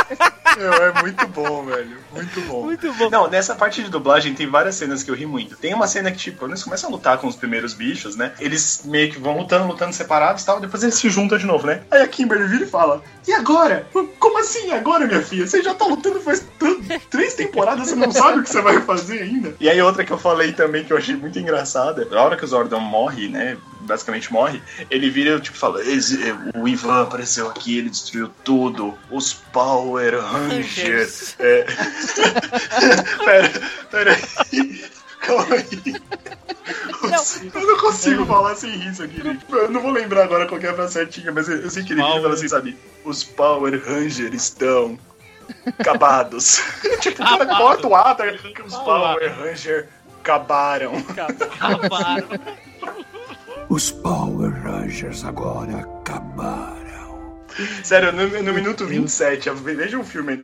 [0.57, 1.97] Meu, é muito bom, velho.
[2.11, 2.63] Muito bom.
[2.63, 3.09] Muito bom.
[3.09, 5.55] Não, nessa parte de dublagem tem várias cenas que eu ri muito.
[5.55, 8.33] Tem uma cena que, tipo, quando eles começam a lutar com os primeiros bichos, né?
[8.39, 11.67] Eles meio que vão lutando, lutando separados e tal, depois eles se juntam de novo,
[11.67, 11.81] né?
[11.91, 13.87] Aí a Kimberly vira e fala: E agora?
[14.19, 15.45] Como assim agora, minha filha?
[15.45, 16.45] Você já tá lutando faz
[17.09, 19.55] três temporadas, você não sabe o que você vai fazer ainda?
[19.59, 22.43] E aí outra que eu falei também que eu achei muito engraçada, na hora que
[22.43, 23.57] o Zordon morre, né?
[23.81, 26.17] Basicamente morre, ele vira tipo fala: "Esse-
[26.55, 28.97] o Ivan apareceu aqui, ele destruiu tudo.
[29.09, 31.35] Os Power Rangers.
[31.39, 31.65] É...
[33.23, 33.51] pera,
[33.91, 34.11] pera
[34.51, 34.85] aí.
[35.21, 35.95] Calma aí.
[37.03, 39.21] Os- Eu não consigo falar sem isso aqui.
[39.49, 41.93] Eu não vou lembrar agora qual que é a frase certinha, mas eu, sei que
[41.93, 42.77] ele fala assim, sabe?
[43.05, 44.99] Os Power Rangers estão
[45.79, 46.61] acabados.
[46.99, 47.23] tipo,
[47.57, 49.85] corta o ato, que os Power Rangers
[50.19, 50.91] acabaram.
[51.09, 52.27] Acabaram.
[53.69, 57.45] Os Power Rangers agora acabaram.
[57.83, 60.41] Sério, no, no minuto 27, veja um filme aí.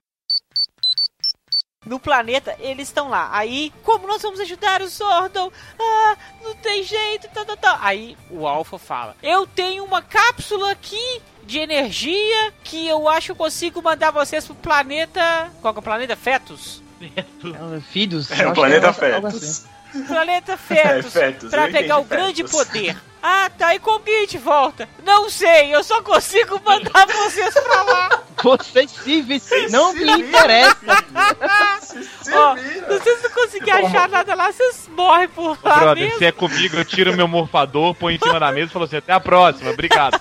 [1.86, 3.30] No planeta, eles estão lá.
[3.32, 5.52] Aí, como nós vamos ajudar o Zordon?
[5.78, 7.78] Ah, não tem jeito, tá, tá, tá.
[7.82, 13.32] Aí o Alpha fala: Eu tenho uma cápsula aqui de energia que eu acho que
[13.32, 15.52] eu consigo mandar vocês pro planeta.
[15.62, 16.16] Qual que é o planeta?
[16.16, 16.82] Fetus?
[17.90, 18.32] Fidos.
[18.32, 19.66] É o acho planeta que é Fetus.
[20.08, 21.16] Planeta Fetus.
[21.16, 22.52] É, Fetus, pra eu pegar o grande Fetus.
[22.66, 22.98] poder.
[23.22, 23.74] Ah, tá.
[23.74, 24.88] E como que a gente volta?
[25.06, 28.20] Não sei, eu só consigo mandar vocês pra lá.
[28.44, 30.76] Vocês se não se me interessa.
[31.82, 32.74] Se, se Ó, vira.
[32.74, 36.18] se vocês não conseguirem achar nada lá, vocês morrem por Ô, lá brother, mesmo.
[36.20, 38.98] se é comigo, eu tiro meu morfador, põe em cima da mesa e falo assim,
[38.98, 40.20] até a próxima, obrigado.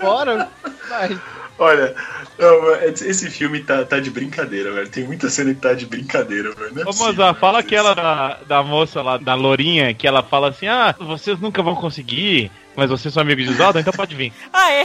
[0.00, 0.48] Bora.
[0.88, 1.20] Vai.
[1.58, 1.94] Olha,
[2.38, 4.88] não, esse filme tá, tá de brincadeira, velho.
[4.88, 6.74] Tem muita cena que tá de brincadeira, velho.
[6.74, 10.48] Não é Ô, Mozart, fala aquela da, da moça lá, da Lourinha, que ela fala
[10.48, 14.32] assim, ah, vocês nunca vão conseguir, mas vocês são amigos de Zelda, então pode vir.
[14.52, 14.82] Ah, é.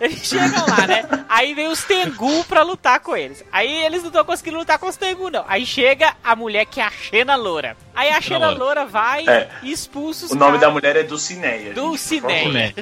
[0.00, 1.02] Eles chegam lá, né?
[1.28, 3.44] Aí vem os Tengu pra lutar com eles.
[3.50, 5.44] Aí eles não estão conseguindo lutar com os Tengu, não.
[5.48, 7.76] Aí chega a mulher que é a Xena Loura.
[7.96, 8.64] Aí a Xena Loura.
[8.64, 9.48] Loura vai É.
[9.64, 10.72] e expulsa os O nome da caras.
[10.74, 11.74] mulher é Dulcineia.
[11.96, 12.48] Cineia.
[12.52, 12.74] Né?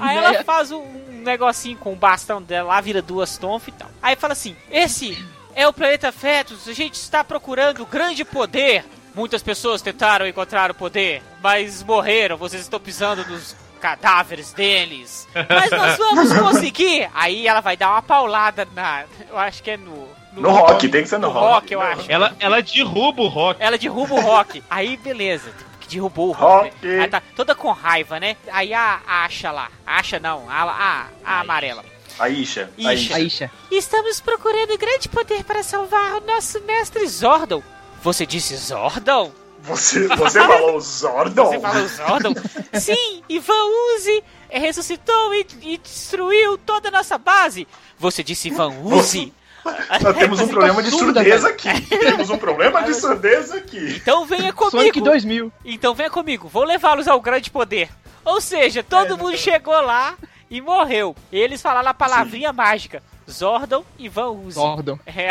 [0.00, 3.72] Aí ela faz um, um negocinho com o bastão dela lá, vira duas tonfas e
[3.72, 3.90] tal.
[4.02, 5.22] Aí fala assim: Esse
[5.54, 8.84] é o planeta Fetus, a gente está procurando o grande poder.
[9.14, 12.36] Muitas pessoas tentaram encontrar o poder, mas morreram.
[12.36, 15.26] Vocês estão pisando nos cadáveres deles.
[15.34, 17.08] Mas nós vamos conseguir.
[17.14, 19.04] Aí ela vai dar uma paulada na.
[19.30, 20.06] Eu acho que é no.
[20.34, 21.46] No rock, tem que ser no rock.
[21.46, 22.12] rock, eu No acho.
[22.12, 23.62] Ela, ela derruba o Rock.
[23.62, 24.62] Ela derruba o Rock.
[24.68, 25.50] Aí, beleza.
[25.86, 26.70] Que derrubou o Rock.
[26.70, 26.86] Rock.
[26.86, 27.06] né?
[27.08, 28.36] Tá toda com raiva, né?
[28.50, 29.70] Aí a Asha lá.
[29.86, 31.84] A Asha não, a, a, a amarela.
[32.18, 32.70] A Isha.
[32.76, 32.88] Isha.
[32.90, 33.14] A Isha.
[33.16, 33.50] A Isha.
[33.70, 37.62] Estamos procurando grande poder para salvar o nosso mestre Zordon.
[38.02, 39.32] Você disse Zordon?
[39.60, 41.44] Você, você falou Zordon?
[41.46, 42.34] Você falou Zordon?
[42.74, 43.64] Sim, Ivan
[43.96, 47.66] Uzi ressuscitou e, e destruiu toda a nossa base.
[47.98, 49.32] Você disse Ivan Uzi?
[50.02, 51.80] Nós temos um problema de surda, surdeza aqui.
[51.86, 53.96] Temos um problema de surdeza aqui.
[53.96, 54.70] Então venha comigo.
[54.70, 55.52] Sonic 2000.
[55.64, 57.88] Então venha comigo, vou levá-los ao grande poder.
[58.24, 60.16] Ou seja, todo mundo chegou lá
[60.50, 61.14] e morreu.
[61.30, 63.02] Eles falaram a palavrinha mágica.
[63.30, 64.54] Zordon e Van Uzi.
[64.54, 64.98] Zordon.
[65.06, 65.30] É,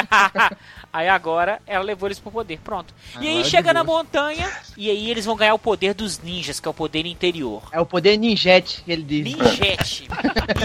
[0.91, 2.93] aí agora ela levou eles pro poder, pronto.
[3.19, 6.67] e aí chega na montanha e aí eles vão ganhar o poder dos ninjas, que
[6.67, 7.63] é o poder interior.
[7.71, 9.35] É o poder ninjete que ele diz.
[9.35, 10.07] Ninjete.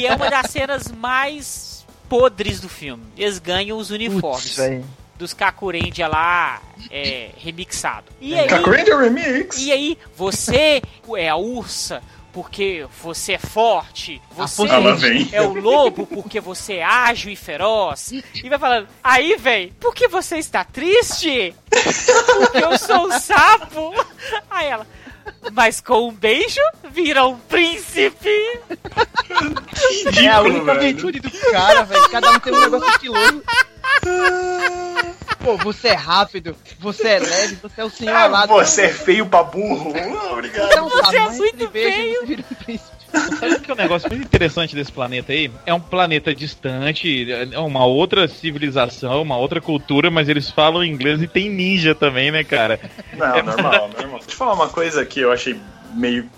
[0.01, 1.80] e é uma das cenas mais
[2.11, 3.05] podres do filme.
[3.17, 4.85] Eles ganham os uniformes Putz,
[5.17, 8.07] dos Kakurendia lá é, remixado.
[8.21, 9.59] E aí, Kakurendia Remix.
[9.59, 10.83] e aí, você
[11.17, 14.63] é a ursa porque você é forte, você
[15.33, 18.13] é o lobo porque você é ágil e feroz.
[18.13, 21.55] E vai falando, aí vem, por que você está triste?
[21.71, 23.93] Porque eu sou um sapo.
[24.51, 24.87] Aí ela,
[25.53, 28.31] mas com um beijo vira um príncipe.
[30.23, 30.81] É a única velho.
[30.81, 32.09] virtude do cara, velho.
[32.11, 33.43] Cada um tem um negócio estiloso.
[35.43, 38.53] Pô, você é rápido, você é leve, você é o senhor Ah, alado.
[38.53, 39.93] você é feio pra burro.
[39.93, 40.73] Você obrigado.
[40.73, 42.21] é um sapo, Você é mas muito e feio.
[42.21, 43.00] você vira um príncipe.
[43.39, 45.51] Sabe o que é um negócio muito interessante desse planeta aí?
[45.67, 51.21] É um planeta distante, é uma outra civilização, uma outra cultura, mas eles falam inglês
[51.23, 52.81] e tem ninja também, né, cara?
[53.13, 54.19] Não, normal, normal.
[54.21, 55.61] Deixa eu falar uma coisa que eu achei
[55.95, 56.29] meio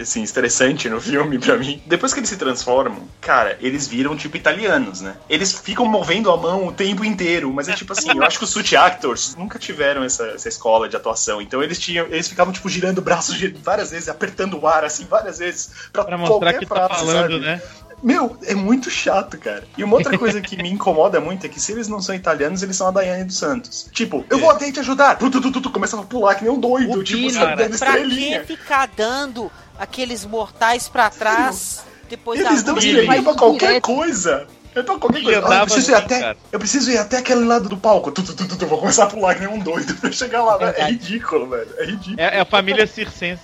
[0.00, 1.82] assim, estressante no filme pra mim.
[1.86, 5.16] Depois que eles se transformam, cara, eles viram tipo italianos, né?
[5.28, 8.44] Eles ficam movendo a mão o tempo inteiro, mas é tipo assim, eu acho que
[8.44, 12.52] os suit actors nunca tiveram essa, essa escola de atuação, então eles tinham, eles ficavam
[12.52, 16.54] tipo girando o braço várias vezes, apertando o ar assim várias vezes pra, Pra mostrar
[16.54, 17.40] que tá frase, falando, sabe?
[17.40, 17.62] né?
[18.02, 19.64] Meu, é muito chato, cara.
[19.76, 22.62] E uma outra coisa que me incomoda muito é que se eles não são italianos,
[22.62, 23.88] eles são a Daiane dos Santos.
[23.92, 25.16] Tipo, eu vou até te ajudar.
[25.18, 26.98] Tu, tu, tu, tu, tu, começa a pular que nem um doido.
[26.98, 27.56] O tipo, cara.
[27.56, 28.44] dando Pra que estrelinha.
[28.44, 33.82] ficar dando aqueles mortais pra trás depois Eles da dão estrelinha pra qualquer direto.
[33.84, 34.46] coisa.
[34.74, 35.42] É pra qualquer coisa.
[35.48, 36.36] Ah, eu, preciso ir assim, até, cara.
[36.52, 38.10] eu preciso ir até aquele lado do palco.
[38.12, 40.42] Tu, tu, tu, tu, tu, vou começar a pular que nem um doido pra chegar
[40.44, 40.56] lá.
[40.56, 40.70] velho.
[40.70, 40.92] É Verdade.
[40.92, 41.68] ridículo, velho.
[41.76, 42.16] É ridículo.
[42.20, 43.42] É, é a família circense.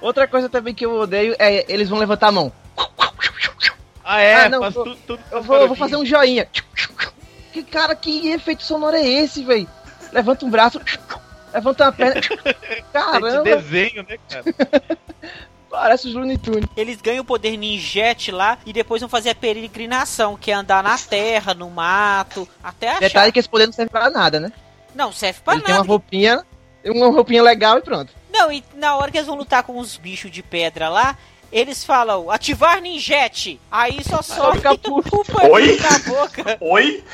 [0.00, 2.52] Outra coisa também que eu odeio é eles vão levantar a mão.
[4.08, 4.34] Ah, é?
[4.44, 6.46] Ah, não, faz vou- tudo, tudo Eu vou, eu vou fazer um joinha.
[7.52, 9.68] Que cara, que efeito sonoro é esse, velho?
[10.12, 10.80] Levanta um braço,
[11.52, 12.20] levanta uma perna.
[12.22, 12.36] de
[12.92, 14.44] Caramba, desenho, né, cara?
[15.68, 16.64] parece os Looney Tunes.
[16.76, 20.82] Eles ganham o poder ninjete lá e depois vão fazer a peregrinação, que é andar
[20.82, 23.00] na terra, no mato, até achar.
[23.00, 24.52] Detalhe que esse poder não serve pra nada, né?
[24.94, 25.88] Não, serve pra Ele tem uma nada.
[25.88, 26.44] roupinha,
[26.84, 28.12] uma roupinha legal e pronto.
[28.30, 31.16] Não, e na hora que eles vão lutar com os bichos de pedra lá,
[31.52, 33.60] eles falam ativar ninjete.
[33.70, 35.78] Aí só sobe o pano Oi?
[35.78, 36.56] na boca.
[36.60, 37.04] Oi?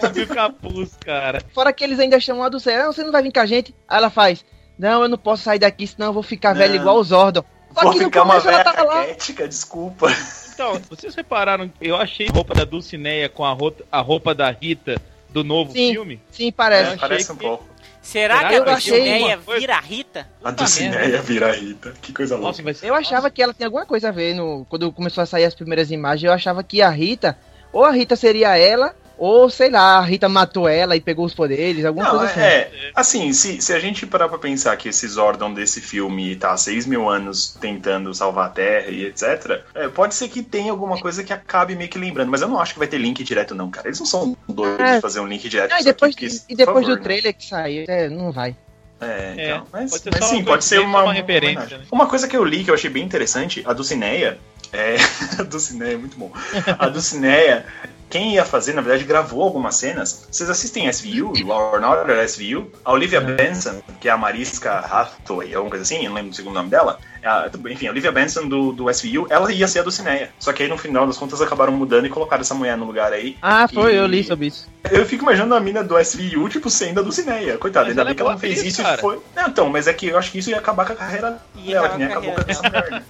[0.00, 1.42] Sobe o capuz, cara.
[1.54, 3.46] Fora que eles ainda chamam a do céu, "Ah, você não vai vir com a
[3.46, 3.74] gente?
[3.88, 4.44] Aí ela faz,
[4.78, 6.58] não, eu não posso sair daqui, senão eu vou ficar Não.
[6.60, 7.44] velho igual o Zordon.
[7.74, 9.06] Só Vou que no ficar uma começo ela velha tava lá.
[9.48, 10.08] desculpa.
[10.54, 14.50] Então, vocês repararam, eu achei a roupa da Dulcineia com a roupa, a roupa da
[14.50, 14.96] Rita
[15.28, 15.92] do novo Sim.
[15.92, 16.20] filme.
[16.30, 16.96] Sim, parece.
[16.96, 17.64] Parece um que- pouco.
[18.06, 20.28] Será, Será que a Dulcineia uma vira a Rita?
[20.44, 21.92] A Dulcineia vira a Rita.
[22.00, 22.62] Que coisa louca.
[22.62, 22.86] Nossa.
[22.86, 24.64] Eu achava que ela tinha alguma coisa a ver no.
[24.68, 27.36] Quando começou a sair as primeiras imagens, eu achava que a Rita,
[27.72, 31.34] ou a Rita seria ela, ou sei lá, a Rita matou ela e pegou os
[31.34, 32.40] poderes, alguma Não, coisa assim.
[32.40, 36.52] é, assim, se, se a gente parar pra pensar que esse Zordon desse filme tá
[36.52, 40.70] há 6 mil anos tentando salvar a Terra e etc, é, pode ser que tenha
[40.70, 43.22] alguma coisa que acabe meio que lembrando, mas eu não acho que vai ter link
[43.24, 43.88] direto não, cara.
[43.88, 44.94] Eles não são doidos É.
[44.96, 45.70] de fazer um link direto.
[45.70, 48.30] Não, e disso aqui, depois, porque, e depois favor, do trailer que saiu, é, não
[48.32, 48.50] vai.
[48.50, 48.56] né?
[48.98, 51.78] É, É, então, mas, pode ser mas sim, uma pode ser uma, uma referência, homenagem.
[51.80, 51.84] né?
[51.92, 54.38] Uma coisa que eu li que eu achei bem interessante, a Dulcineia,
[54.72, 54.96] é,
[55.38, 56.32] a Dulcineia é muito bom.
[56.78, 57.66] A Dulcineia,
[58.08, 60.26] quem ia fazer, na verdade, gravou algumas cenas.
[60.30, 62.70] Vocês assistem SVU, Law and Order SVU?
[62.84, 66.54] A Olivia Benson, que é a Mariska Hathaway, alguma coisa assim, não lembro o segundo
[66.54, 66.98] nome dela.
[67.26, 70.30] A- enfim, a Olivia Benson do, do SVU, ela ia ser a Dulcineia.
[70.38, 73.12] Só que aí, no final das contas, acabaram mudando e colocaram essa mulher no lugar
[73.12, 73.36] aí.
[73.42, 74.68] Ah, foi, E- eu li sobre isso.
[74.90, 77.58] Eu fico imaginando a mina do SVU, tipo, sendo a Dulcineia.
[77.58, 78.96] Coitada, Mas ainda bem é que ela fez isso cara.
[78.96, 79.18] e foi.
[79.34, 81.74] Não, então, mas é que eu acho que isso ia acabar com a carreira Ia
[81.74, 83.02] dela, que nem acabou com essa né?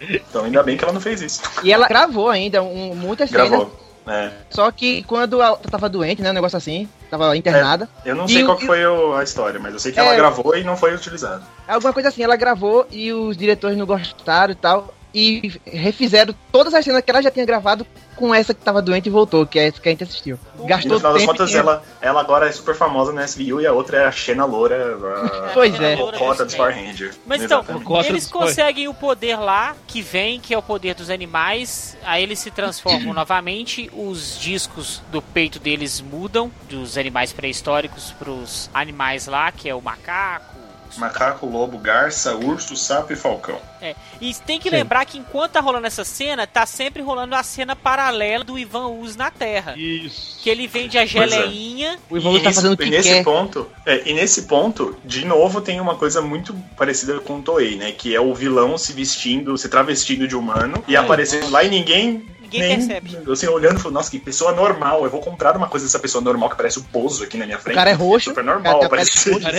[0.00, 1.40] Então ainda bem que ela não fez isso.
[1.62, 3.83] E ela gravou ainda um, muitas cenas, Gravou.
[4.06, 4.30] É.
[4.50, 8.44] só que quando ela tava doente, né, um negócio assim, tava internada, Eu não sei
[8.44, 10.04] qual que foi o- a história, mas eu sei que É.
[10.04, 11.42] ela gravou e não foi utilizado.
[11.66, 16.74] alguma coisa assim, ela gravou e os diretores não gostaram e tal, e refizeram todas
[16.74, 19.58] as cenas que ela já tinha gravado com essa que tava doente e voltou, que
[19.58, 20.38] é essa que a gente assistiu.
[20.56, 23.60] E no Gastou final das tempo contas, ela, ela agora é super famosa na SVU
[23.60, 25.96] e a outra é a Xena Loura, a Pois é.
[25.96, 27.14] cota dos Power Ranger.
[27.26, 27.84] Mas então, Exatamente.
[27.84, 31.96] Cota eles conseguem o poder lá, que vem, que é o poder dos animais.
[32.04, 33.90] Aí eles se transformam novamente.
[33.92, 39.80] Os discos do peito deles mudam, dos animais pré-históricos pros animais lá, que é o
[39.80, 40.53] macaco.
[40.98, 43.58] Macaco, lobo, garça, urso, sapo e falcão.
[43.80, 43.94] É.
[44.20, 44.76] E tem que Sim.
[44.76, 48.88] lembrar que enquanto tá rolando essa cena, tá sempre rolando a cena paralela do Ivan
[48.88, 49.74] Uz na Terra.
[49.76, 50.42] Isso.
[50.42, 51.06] Que ele vende a é.
[51.06, 51.98] geleinha.
[52.08, 53.24] O Ivan tá fazendo o que e nesse quer.
[53.24, 57.76] ponto, é, e nesse ponto, de novo, tem uma coisa muito parecida com o Toei,
[57.76, 57.92] né?
[57.92, 61.68] Que é o vilão se vestindo, se travestindo de humano e Ai, aparecendo lá e
[61.68, 62.33] ninguém.
[62.60, 63.32] Ninguém Nem- percebe.
[63.32, 65.04] Assim, olhando e falando, nossa, que pessoa normal.
[65.04, 67.58] Eu vou comprar uma coisa dessa pessoa normal que parece o Bozo aqui na minha
[67.58, 67.74] frente.
[67.74, 69.02] O cara é roxo, Super cara normal, tem cara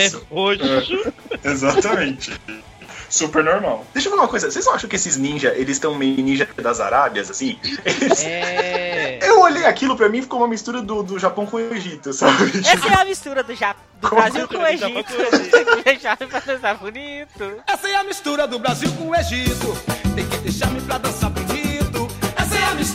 [0.00, 0.26] é isso.
[0.30, 1.12] roxo.
[1.44, 2.32] É, exatamente.
[3.08, 3.86] Super normal.
[3.94, 4.50] Deixa eu falar uma coisa.
[4.50, 7.56] Vocês não acham que esses ninja, eles estão meio ninja das Arábias, assim?
[7.84, 9.18] Eles- É.
[9.26, 12.50] Eu olhei aquilo, pra mim ficou uma mistura do, do Japão com o Egito, sabe?
[12.66, 15.08] Essa é a mistura do, Ja- do Brasil com o Egito.
[15.12, 17.62] Japão Deixar pra dançar bonito.
[17.66, 19.76] Essa é a mistura do Brasil com o Egito.
[20.14, 21.65] Tem que deixar-me pra dançar bonito.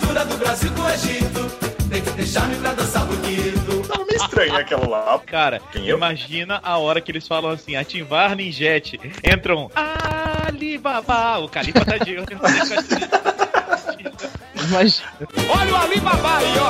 [0.02, 1.48] Mistura do Brasil com o Egito.
[1.88, 3.88] Tem que deixar-me pra dançar bonito.
[3.88, 5.20] Tava meio estranho aquela lá.
[5.20, 5.96] Cara, Quem eu?
[5.96, 9.00] imagina a hora que eles falam assim, ativar ninjet.
[9.24, 12.16] Entram Alibaba, o Califa tá de
[14.72, 15.04] Mas
[15.50, 16.70] Olha o Alibaba aí, ó.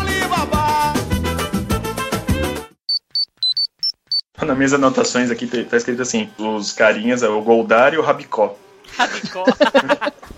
[0.00, 0.94] Alibaba.
[4.40, 8.02] Nas minhas anotações aqui tá tá escrito assim: os carinhas é o Goldar e o
[8.02, 8.56] Rabicó.
[8.96, 9.44] Rabicó.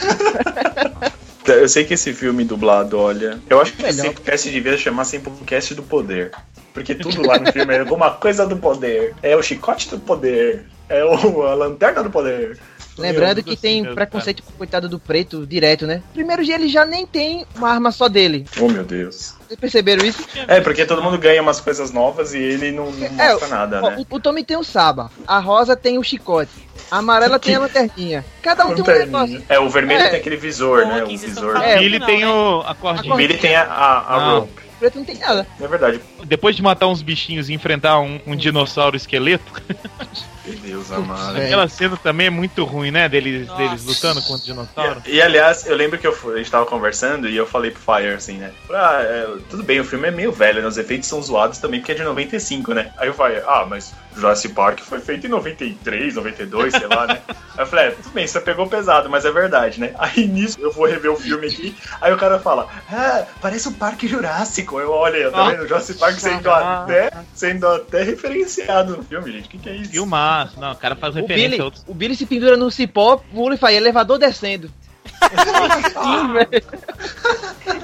[1.46, 3.38] Eu sei que esse filme dublado, olha.
[3.48, 6.32] Eu acho que esse cast devia chamar Simplecast do Poder.
[6.74, 9.14] Porque tudo lá no filme é alguma coisa do poder.
[9.22, 10.66] É o chicote do poder.
[10.88, 12.58] É o, a lanterna do poder.
[12.98, 16.02] lembrando que tem preconceito com o coitado do preto direto, né?
[16.12, 18.44] Primeiro dia ele já nem tem uma arma só dele.
[18.60, 19.34] Oh meu Deus.
[19.46, 20.26] Vocês perceberam isso?
[20.48, 23.80] É, porque todo mundo ganha umas coisas novas e ele não, não É, mostra nada,
[23.82, 24.04] Ó, né?
[24.10, 27.58] o, o Tommy tem o Saba, a Rosa tem o chicote, a amarela tem a
[27.60, 28.24] lanterninha.
[28.42, 29.06] Cada um tem um Lanterninha.
[29.06, 29.42] negócio.
[29.48, 30.08] É, o vermelho É.
[30.10, 31.04] tem aquele visor, Pô, né?
[31.04, 31.56] O visor.
[31.56, 32.28] É, falando, Ele não, tem né?
[32.28, 33.14] o, a cordinha.
[33.14, 34.66] O Billy tem a, a, a rope.
[34.76, 35.46] O preto não tem nada.
[35.58, 36.00] É verdade.
[36.24, 39.50] Depois de matar uns bichinhos e enfrentar um, um dinossauro esqueleto,
[40.44, 41.38] Meu Deus amado.
[41.38, 43.08] aquela cena também é muito ruim, né?
[43.08, 43.62] Deles, Nossa.
[43.62, 45.02] deles lutando contra o dinossauro.
[45.06, 47.80] E, e, aliás, eu lembro que eu a gente tava conversando e eu falei pro
[47.80, 48.52] Fire assim, né?
[48.70, 50.68] Ah, é, tudo bem, o filme é meio velho, né?
[50.68, 52.92] Os efeitos são zoados também porque é de 95, né?
[52.98, 57.20] Aí o Fire, ah, mas Jurassic Park foi feito em 93, 92, sei lá, né?
[57.28, 59.94] Aí eu falei, é, tudo bem, você pegou pesado, mas é verdade, né?
[59.98, 63.72] Aí nisso eu vou rever o filme aqui, aí o cara fala, ah, parece um
[63.72, 64.78] parque jurássico.
[64.80, 65.62] Eu olha, tá vendo?
[65.64, 69.46] O Jurassic Park sendo até, sendo até referenciado no filme, gente.
[69.46, 69.90] O que, que é isso?
[69.90, 70.58] Filmaço.
[70.58, 71.84] Não, o cara faz O referência Billy, a outros.
[71.86, 74.70] o Billy se pendura no cipó, pula e faz elevador descendo.
[75.16, 76.76] Sim.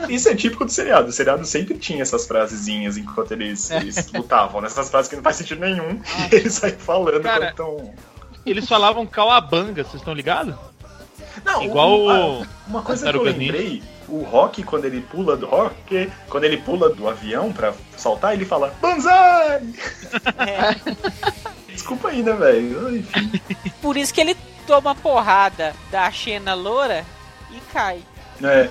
[0.12, 1.08] Isso é típico do seriado.
[1.08, 4.66] O seriado sempre tinha essas frasezinhas enquanto eles, eles lutavam, né?
[4.66, 6.00] Essas frases que não faz sentido nenhum.
[6.30, 7.92] E eles saem falando Cara, tão...
[8.44, 10.54] Eles falavam calabanga, vocês estão ligados?
[11.44, 15.36] Não, igual o- o- a- uma coisa que eu lembrei, o Rock, quando ele pula
[15.36, 19.62] do Rock, quando ele pula do avião pra saltar, ele fala Banzai!
[21.68, 22.96] Desculpa aí, né, velho?
[22.98, 23.30] Enfim.
[23.80, 27.04] Por isso que ele toma porrada da Xena loura
[27.52, 28.02] e cai.
[28.42, 28.68] É,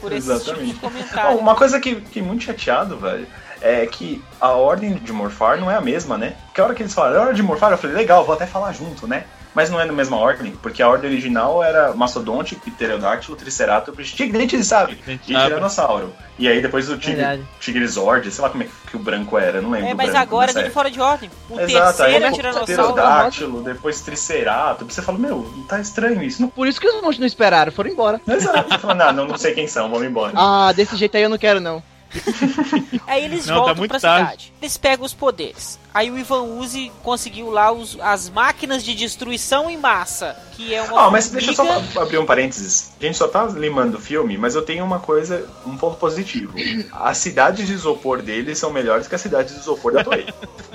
[0.00, 0.78] Por esse tipo de exatamente.
[0.82, 1.38] Ó, comentário.
[1.38, 3.26] uma coisa que, que muito chateado, velho,
[3.60, 6.34] é que a ordem de morfar não é a mesma, né?
[6.46, 8.46] Porque a hora que eles falaram, é hora de morfar, eu falei, legal, vou até
[8.46, 9.24] falar junto, né?
[9.54, 14.64] Mas não é na mesma ordem, porque a ordem original era Mastodonte, Pterodáctilo, Triceratops, Tigre
[14.64, 14.98] sabe?
[15.06, 15.16] E?
[15.18, 16.12] Tiranossauro.
[16.38, 16.98] E aí depois o.
[17.58, 19.88] Tigrizord, sei lá como é que o branco era, não lembro.
[19.88, 21.30] É, mas agora é tudo fora de ordem.
[21.48, 22.92] O Exato, aí terceiro é é tiranossauro.
[22.92, 24.94] Pterodátilo, depois Triceratops.
[24.94, 26.40] Você fala, meu, tá estranho isso.
[26.40, 26.48] Não...
[26.48, 28.20] Por isso que os monstros não esperaram, foram embora.
[28.26, 28.78] Exato.
[28.78, 30.32] Fala, não, não, não sei quem são, vamos embora.
[30.36, 31.82] Ah, desse jeito aí eu não quero, não.
[33.06, 34.24] Aí eles Não, tá voltam muito pra tarde.
[34.24, 34.52] cidade.
[34.60, 35.78] Eles pegam os poderes.
[35.92, 40.36] Aí o Ivan Uzi conseguiu lá os- as máquinas de destruição em massa.
[40.52, 41.06] Que é uma.
[41.06, 42.92] Ah, mas deixa eu só abrir um parênteses.
[43.00, 46.52] A gente só tá limando o filme, mas eu tenho uma coisa, um ponto positivo.
[46.92, 50.26] As cidades de isopor deles são melhores que as cidades de isopor da Toei.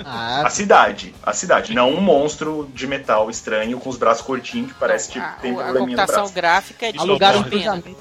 [0.04, 1.74] Ah, A cidade, a cidade.
[1.74, 5.42] Não um monstro de metal estranho com os braços curtinhos que parece tipo a, que
[5.42, 6.34] tem a probleminha no computação braço.
[6.34, 7.94] gráfica é de alugaram um.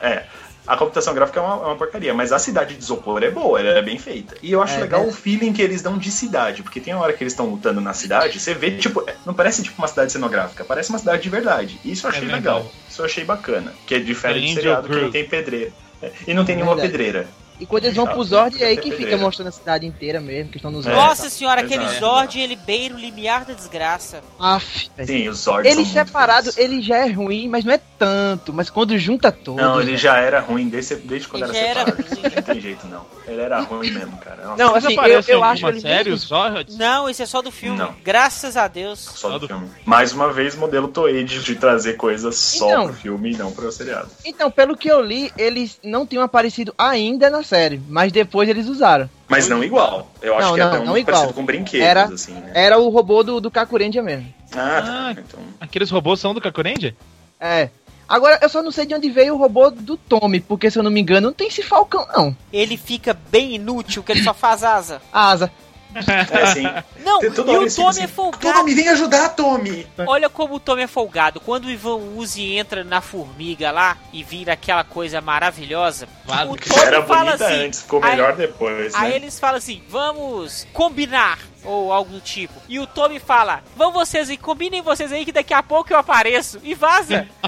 [0.00, 0.26] É.
[0.66, 3.60] A computação gráfica é uma, é uma porcaria, mas a cidade de isopor é boa,
[3.60, 4.34] ela é bem feita.
[4.42, 5.08] E eu acho É, legal né?
[5.08, 7.80] o feeling que eles dão de cidade, porque tem uma hora que eles estão lutando
[7.82, 11.22] na cidade, você vê, tipo, é, não parece tipo uma cidade cenográfica, parece uma cidade
[11.22, 11.78] de verdade.
[11.84, 12.66] E isso eu achei É legal.
[12.88, 13.74] Isso eu achei bacana.
[13.86, 15.72] Que é diferente do seriado que não tem pedreira.
[16.02, 16.92] É, E não tem nenhuma Verdade.
[16.92, 17.28] pedreira.
[17.60, 19.18] E quando eles vão pro Zord, é aí que fica pedreira.
[19.22, 20.92] mostrando a cidade inteira mesmo, que estão nos É.
[20.92, 22.00] Nossa senhora, aquele Exato.
[22.00, 24.22] Zord, ele beira o limiar da desgraça.
[24.38, 24.90] Aff.
[25.06, 28.52] Sim, os Zords Ele separado, ele já é ruim, mas não é tanto.
[28.52, 29.62] Mas quando junta todos.
[29.62, 29.98] Não, ele velho.
[29.98, 32.14] já era ruim desde, desde quando Ele era era separado.
[32.20, 32.32] ruim.
[32.34, 33.06] Não tem jeito, não.
[33.26, 34.44] Ele era ruim mesmo, cara.
[34.44, 36.76] Nossa, Não, assim, eu, eu acho ele Zords?
[36.76, 37.78] Não, esse é só do filme.
[37.78, 37.94] Não.
[38.02, 38.98] Graças a Deus.
[38.98, 39.70] só Só do do- filme.
[39.84, 42.84] Mais uma vez, modelo Toei de, de trazer coisas só Então.
[42.86, 44.08] pro filme e não pro seriado.
[44.24, 48.66] Então, pelo que eu li, eles não tinham aparecido ainda na série, mas depois eles
[48.68, 49.08] usaram.
[49.28, 50.10] Mas não igual.
[50.22, 51.14] Eu acho Não, que é não, até um não igual.
[51.16, 52.50] parecido com brinquedos, Era- assim, né?
[52.54, 54.26] Era o robô do, do Kakurendia mesmo.
[54.52, 54.82] Ah, tá.
[54.86, 55.12] Ah.
[55.12, 56.94] Então, Aqueles robôs são do Kakurendia?
[57.40, 57.68] É.
[58.08, 60.82] Agora, eu só não sei de onde veio o robô do Tommy, porque se eu
[60.82, 62.36] não me engano, não tem esse falcão, não.
[62.52, 65.00] Ele fica bem inútil, que ele só faz asa.
[65.10, 65.50] Asa.
[65.94, 66.64] É assim.
[67.04, 68.52] Não, e o Tommy assim, é folgado.
[68.58, 69.86] Tommy, vem ajudar, Tommy!
[70.06, 71.40] Olha como o Tommy é folgado.
[71.40, 76.82] Quando o Ivan Uzi entra na formiga lá e vira aquela coisa maravilhosa, o Tommy
[76.86, 77.64] Era fala bonita assim.
[77.66, 79.16] antes, ficou aí- melhor depois, Aí né?
[79.16, 81.38] eles falam assim: vamos combinar.
[81.64, 82.52] Ou algo do tipo.
[82.68, 85.98] E o Tommy fala: Vão vocês aí, combinem vocês aí que daqui a pouco eu
[85.98, 86.60] apareço.
[86.62, 87.26] E vaza.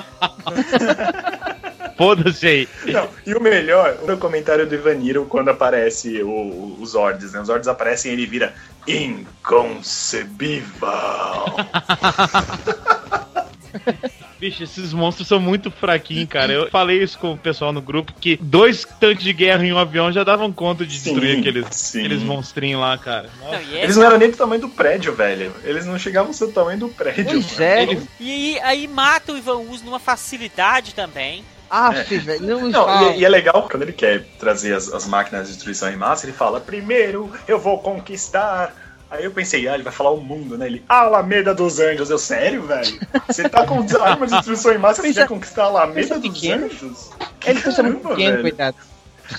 [1.96, 2.68] Foda-se aí.
[2.86, 7.40] Não, e o melhor, o comentário do Ivaniro quando aparece o- os Ords, né?
[7.40, 8.54] Os Ords aparecem e ele vira
[8.86, 10.66] inconcebível.
[14.38, 16.52] Bicho, esses monstros são muito fraquinhos, cara.
[16.52, 19.78] Eu falei isso com o pessoal no grupo, que dois tanques de guerra em um
[19.78, 22.00] avião já davam conta de Sim, destruir aqueles, sim.
[22.00, 23.30] aqueles monstrinhos lá, cara.
[23.40, 25.52] Não, e, Eles não eram nem do tamanho do prédio, velho.
[25.64, 27.24] Eles não chegavam a ser do tamanho do prédio.
[27.24, 27.86] Pois é.
[28.20, 31.44] E aí, aí mata o Ivan Uzi numa facilidade também.
[31.70, 32.02] Ah, É.
[32.02, 35.54] velho, não Não, e, e é legal quando ele quer trazer as, as máquinas de
[35.54, 38.72] destruição em massa, ele fala: primeiro eu vou conquistar.
[39.10, 40.66] Aí eu pensei, ah, ele vai falar o mundo, né?
[40.66, 42.10] Ele, Alameda dos Anjos.
[42.10, 42.98] Eu, sério, velho?
[43.26, 46.32] Você tá com armas de destruição em massa e você quer conquistar a Alameda dos
[46.32, 46.66] pequeno.
[46.66, 47.10] Anjos?
[47.44, 48.42] Ele pensa muito Caramba, pequeno, velho.
[48.42, 48.76] coitado.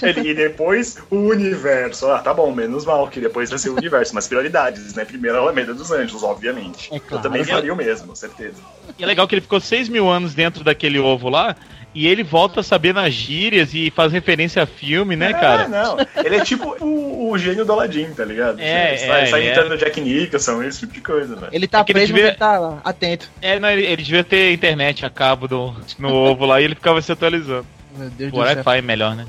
[0.02, 2.10] Ele, e depois o universo.
[2.10, 5.06] Ah, tá bom, menos mal, que depois vai ser o universo, mas prioridades, né?
[5.06, 6.94] Primeiro a Alameda dos Anjos, obviamente.
[6.94, 7.16] É claro.
[7.16, 8.58] Eu também faria o mesmo, certeza.
[8.98, 11.56] E é legal que ele ficou 6 mil anos dentro daquele ovo lá,
[12.00, 15.68] e ele volta a saber nas gírias e faz referência a filme, né, É, cara?
[15.68, 15.98] não.
[16.24, 18.60] Ele é tipo o, o gênio do Aladdin, tá ligado?
[18.60, 21.50] É, sai, é, sai ele imitando Jack Nicholson, esse tipo de coisa, velho.
[21.52, 23.30] Ele tá É que ele preso, devia- ele tá lá, atento.
[23.42, 26.76] É, não, ele, ele devia ter internet a cabo do, no ovo lá e ele
[26.76, 27.66] ficava se atualizando.
[27.96, 28.56] Meu Deus O do céu.
[28.58, 29.26] Wi-Fi é melhor, né?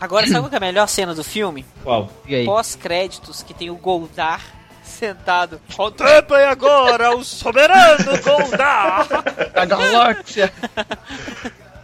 [0.00, 1.64] Agora, sabe qual que é a melhor cena do filme?
[1.82, 2.08] Qual?
[2.26, 2.44] E aí?
[2.44, 4.40] Pós-créditos, que tem o Goldar
[4.98, 5.60] sentado.
[5.74, 9.06] Contemplem agora o soberano Goldar!
[9.54, 10.52] A galáxia.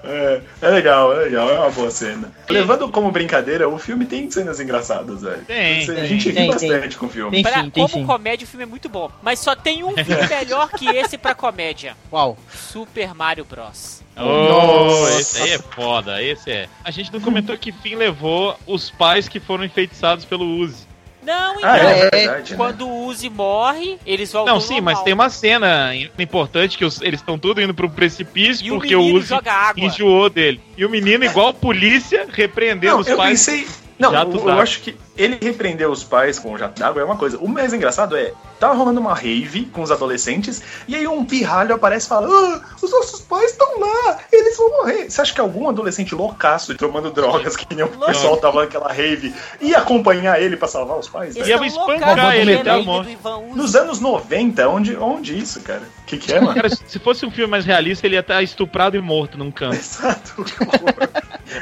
[0.06, 2.30] É, é legal, é legal, é uma boa cena.
[2.50, 5.42] Levando como brincadeira, o filme tem cenas engraçadas, velho.
[5.46, 7.30] Tem, a tem, gente ri tem, bastante com o filme.
[7.30, 8.06] Tem Pra- sim, tem como sim.
[8.06, 9.10] comédia, o filme é muito bom.
[9.22, 12.36] Mas só tem um filme melhor que esse pra comédia: Qual?
[12.52, 14.02] Super Mario Bros.
[14.16, 15.20] Oh, Nossa.
[15.20, 16.68] esse aí é foda, esse é.
[16.84, 20.86] A gente não comentou que fim levou os pais que foram enfeitiçados pelo Uzi.
[21.24, 21.70] Não, então.
[21.70, 22.56] Ah, é, É, verdade, né?
[22.56, 25.04] Quando o Uzi morre, eles voltam Não, sim, mas normal.
[25.04, 28.94] tem uma cena importante que os- eles estão tudo indo pro precipício E o porque
[28.94, 29.34] o menino Uzi
[29.76, 30.60] enjoou dele.
[30.76, 33.30] E o menino, igual polícia, repreendendo Não, os eu pais.
[33.46, 33.66] pensei.
[33.98, 37.04] Não, Jato eu, eu acho que ele repreendeu os pais com o jato d'água é
[37.04, 37.38] uma coisa.
[37.38, 41.74] O mais engraçado é, tava rolando uma rave com os adolescentes, e aí um pirralho
[41.74, 45.08] aparece e fala: ah, os nossos pais estão lá, eles vão morrer.
[45.08, 49.32] Você acha que algum adolescente loucaço tomando drogas, que nem o pessoal tava naquela rave,
[49.60, 51.36] ia acompanhar ele pra salvar os pais?
[51.36, 53.16] Ia tão espancar ele até a morte.
[53.54, 55.82] Nos anos 90, onde, onde isso, cara?
[56.02, 56.54] O que, que é, mano?
[56.54, 59.76] Cara, se fosse um filme mais realista, ele ia estar estuprado e morto num canto.
[59.76, 60.44] Exato.
[60.44, 61.08] que horror.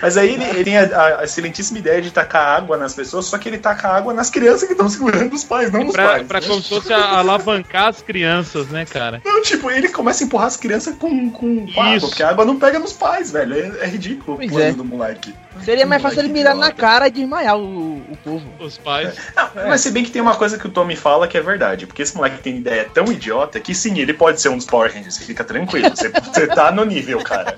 [0.02, 0.82] Mas aí ele, ele tem a,
[1.20, 4.64] a- excelentíssima ideia de tacar água nas pessoas, só que ele taca água nas crianças
[4.64, 6.26] que estão segurando os pais, não os Pra, pais.
[6.26, 6.46] pra né?
[6.48, 9.22] como se fosse alavancar as crianças, né, cara?
[9.24, 12.44] Não, tipo, ele começa a empurrar as crianças com, com, com água, porque a água
[12.44, 13.54] não pega nos pais, velho.
[13.54, 14.72] É, é ridículo Pois o plano é.
[14.72, 15.34] do moleque.
[15.64, 18.44] Seria mais fácil ele mirar na cara e desmaiar o, o povo.
[18.58, 19.14] Os pais.
[19.36, 21.86] Não, Mas se bem que tem uma coisa que o Tommy fala que é verdade,
[21.86, 24.92] porque esse moleque tem ideia tão idiota que sim, ele pode ser um dos Power
[24.92, 27.54] Rangers, fica tranquilo, você, você tá no nível, cara.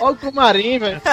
[0.00, 1.00] Olha o Comarim, velho.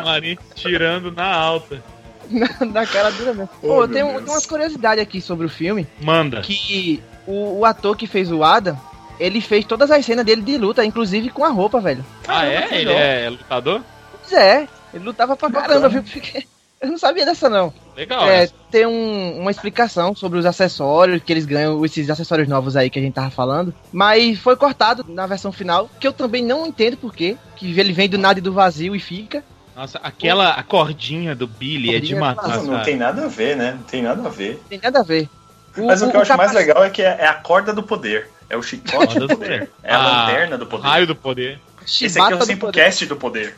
[0.00, 1.82] O Marinho tirando na alta.
[2.28, 3.48] Na, na cara dura mesmo.
[3.62, 5.86] Oh, Pô, meu tem, um- tem umas curiosidades aqui sobre o filme.
[6.00, 6.40] Manda.
[6.42, 8.78] Que o, o ator que fez o Adam,
[9.18, 12.04] ele fez todas as cenas dele de luta, inclusive com a roupa, velho.
[12.28, 12.68] Ah, é?
[12.80, 13.82] Ele é lutador?
[14.34, 16.02] Pois é, ele lutava pra caramba, viu?
[16.02, 16.44] Porque
[16.82, 17.72] eu não sabia dessa, não.
[17.96, 18.54] Legal, É, essa.
[18.70, 22.98] tem um- uma explicação sobre os acessórios que eles ganham, esses acessórios novos aí que
[22.98, 23.72] a gente tava falando.
[23.92, 27.36] Mas foi cortado na versão final, que eu também não entendo por quê.
[27.56, 29.44] Que ele vem do nada e do vazio e fica.
[29.76, 33.28] Nossa, aquela a cordinha do Billy é de Cordinha matar, Não, não tem nada a
[33.28, 33.72] ver, né?
[33.76, 34.60] Não tem nada a ver.
[34.68, 35.28] Tem nada a ver.
[35.76, 38.30] Mas o que eu acho mais legal é que é, é a corda do poder.
[38.50, 39.70] É o chicote do poder.
[39.82, 40.86] É a Ah, lanterna do poder.
[40.86, 41.60] Raio do poder.
[41.82, 43.56] Esse aqui é o do Simplecast do poder.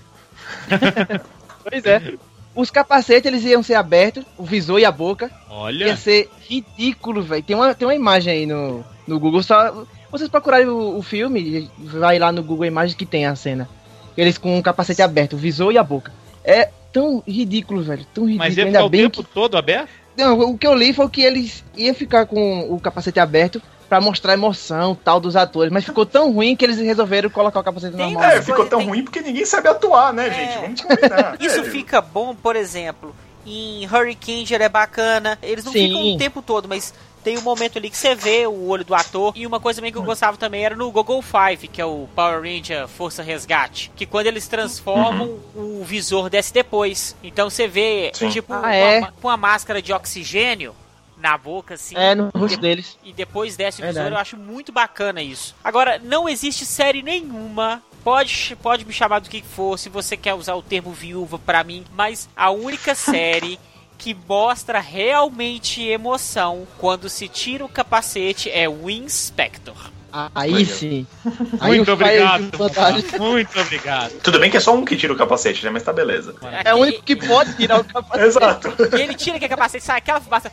[1.69, 2.15] Pois é.
[2.55, 5.31] Os capacetes eles iam ser abertos, o visor e a boca.
[5.51, 5.87] Olha.
[5.87, 7.43] Ia ser ridículo, velho.
[7.43, 9.43] Tem uma, tem uma imagem aí no, no Google.
[9.43, 13.69] Só vocês procurarem o, o filme, vai lá no Google Imagens que tem a cena.
[14.17, 16.13] Eles com o capacete aberto, o visor e a boca.
[16.43, 18.07] É tão ridículo, velho.
[18.15, 18.49] Tão ridículo.
[18.49, 19.35] Mas ia ficar o tempo que.
[19.35, 19.91] todo aberto?
[20.17, 24.01] Não, o que eu li foi que eles iam ficar com o capacete aberto pra
[24.01, 25.73] mostrar a emoção tal dos atores.
[25.73, 28.31] Mas ficou tão ruim que eles resolveram colocar o capacete Tem normal.
[28.31, 30.33] É, ficou tão tem- ruim porque ninguém sabe atuar, né, É.
[30.33, 30.61] gente?
[30.61, 31.37] Vamos combinar.
[31.41, 31.71] Isso velho.
[31.71, 33.15] fica bom, por exemplo,
[33.47, 35.39] em Hurricane é bacana.
[35.43, 35.87] Eles não Sim.
[35.89, 38.95] ficam o tempo todo, mas tem um momento ali que você vê o olho do
[38.95, 39.33] ator.
[39.37, 42.09] E uma coisa também que eu gostava também era no Google Five, que é o
[42.15, 43.91] Power Ranger Força Resgate.
[43.97, 47.17] Que quando eles transformam, o visor desce depois.
[47.25, 48.29] Então você vê, Sim.
[48.31, 48.99] tipo, Ah, uma- é?
[49.01, 50.73] uma- com uma máscara de oxigênio
[51.19, 51.95] na boca, assim.
[51.97, 52.99] É, no rosto deles.
[53.05, 54.15] E depois desce o visor, Verdade.
[54.15, 55.55] eu acho muito bacana isso.
[55.65, 57.83] Agora, não existe série nenhuma.
[58.05, 61.65] Pode, pode me chamar do que for, se você quer usar o termo viúva pra
[61.65, 63.59] mim, mas a única série
[63.99, 69.91] que mostra realmente emoção quando se tira o capacete é o Inspector.
[70.35, 70.75] Aí Legal.
[70.77, 71.07] sim.
[71.61, 72.51] Aí Muito obrigado.
[73.19, 74.13] Muito obrigado.
[74.23, 75.71] Tudo bem que é só um que tira o capacete, né?
[75.71, 76.35] Mas tá beleza.
[76.65, 78.27] É o único que pode tirar o capacete.
[78.27, 78.69] Exato.
[78.97, 80.51] E ele tira aquele capacete, sai aquela fumaça.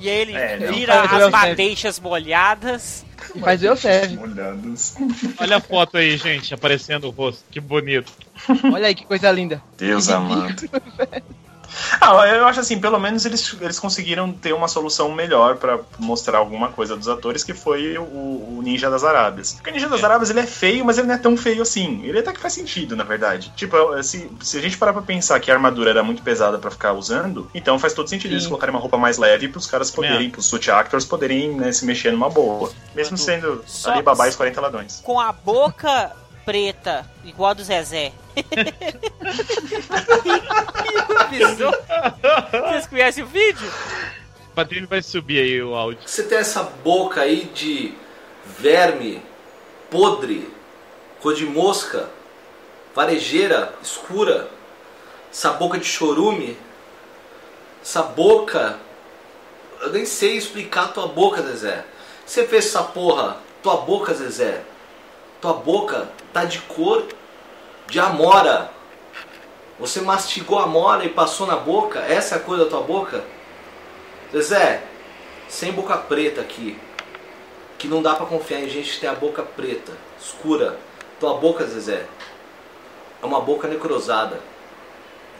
[0.00, 3.04] E aí ele É, vira as madeixas molhadas.
[3.34, 4.16] E faz o Elfeb.
[4.16, 4.94] Molhados.
[5.38, 7.44] Olha a foto aí, gente, aparecendo o rosto.
[7.50, 8.10] Que bonito.
[8.72, 9.62] Olha aí que coisa linda.
[9.76, 10.68] Deus amado.
[12.00, 16.38] Ah, eu acho assim, pelo menos eles, eles conseguiram ter uma solução melhor pra mostrar
[16.38, 19.52] alguma coisa dos atores, que foi o, o Ninja das Arábias.
[19.54, 22.02] Porque o Ninja das Arábias ele é feio, mas ele não é tão feio assim.
[22.04, 23.52] Ele até que faz sentido, na verdade.
[23.56, 26.70] Tipo, se, se a gente parar pra pensar que a armadura era muito pesada pra
[26.70, 28.48] ficar usando, então faz todo sentido eles Sim.
[28.50, 30.30] colocarem uma roupa mais leve pros caras poderem, É.
[30.30, 32.70] pros suit actors poderem né, se mexer numa boa.
[32.94, 35.00] Mesmo sendo Só- ali babá e 40 ladrões.
[35.04, 36.12] com a boca
[36.44, 38.12] preta, igual a do Zezé.
[41.32, 41.78] E o besouro.
[42.50, 43.70] Vocês conhecem o vídeo?
[44.50, 46.02] O Patrício vai subir aí o áudio.
[46.06, 47.94] Você tem essa boca aí de
[48.58, 49.22] verme,
[49.90, 50.48] podre,
[51.20, 52.08] cor de mosca,
[52.94, 54.48] varejeira, escura,
[55.32, 56.56] essa boca de chorume,
[57.82, 58.78] essa boca.
[59.80, 61.84] Eu nem sei explicar a tua boca, Zezé.
[62.26, 64.62] Você fez essa porra, tua boca, Zezé.
[65.40, 67.06] Tua boca tá de cor
[67.90, 68.70] de amora.
[69.78, 71.98] Você mastigou a amora e passou na boca?
[71.98, 73.24] Essa é a cor da tua boca?
[74.32, 74.84] Zezé,
[75.48, 76.78] sem boca preta aqui.
[77.76, 80.78] Que não dá pra confiar em gente que tem a boca preta, escura.
[81.18, 82.06] Tua boca, Zezé,
[83.22, 84.38] é uma boca necrosada.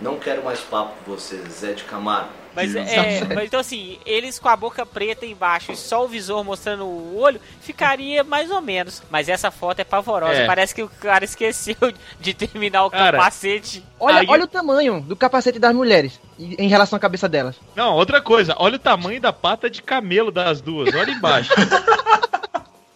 [0.00, 2.39] Não quero mais papo com você, Zezé de Camargo.
[2.54, 6.42] Mas, é, mas então assim, eles com a boca preta embaixo e só o visor
[6.44, 9.02] mostrando o olho, ficaria mais ou menos.
[9.10, 10.32] Mas essa foto é pavorosa.
[10.40, 10.46] É.
[10.46, 11.76] Parece que o cara esqueceu
[12.18, 13.84] de terminar o Cara, capacete.
[13.98, 17.56] Olha, Aí- olha o tamanho do capacete das mulheres em em relação à cabeça delas.
[17.76, 18.54] Não, outra coisa.
[18.58, 20.94] Olha o tamanho da pata de camelo das duas.
[20.94, 21.50] Olha embaixo.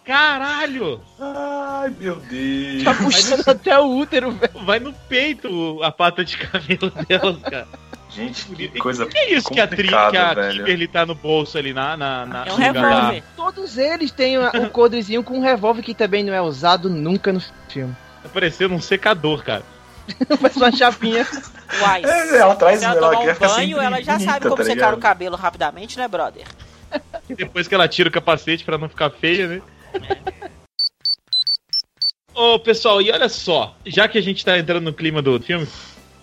[0.05, 1.01] Caralho!
[1.19, 2.83] Ai, meu Deus.
[2.83, 4.63] Tá puxando até o útero, velho.
[4.63, 7.67] Vai no peito a pata de camelo delas, cara.
[8.15, 10.59] Gente, que E coisa que é isso que a, tri, que a velho.
[10.59, 11.97] Kimberly tá no bolso ali na.
[11.97, 13.23] na, na É um revólver.
[13.35, 17.33] Todos eles têm o um codezinho com um revólver que também não é usado nunca
[17.33, 17.93] no filme.
[18.23, 19.63] Tá parecendo um secador, cara.
[20.39, 21.27] Faz uma chapinha.
[21.81, 24.63] Uai, É, ela traz- ela ela tomar um banho, ela já bonita, sabe como tá
[24.63, 24.93] secar ligado?
[24.97, 26.45] o cabelo rapidamente, né, brother?
[27.29, 29.61] E depois que ela tira o capacete pra não ficar feia, né?
[32.33, 35.67] Ô, pessoal, e olha só, já que a gente tá entrando no clima do filme,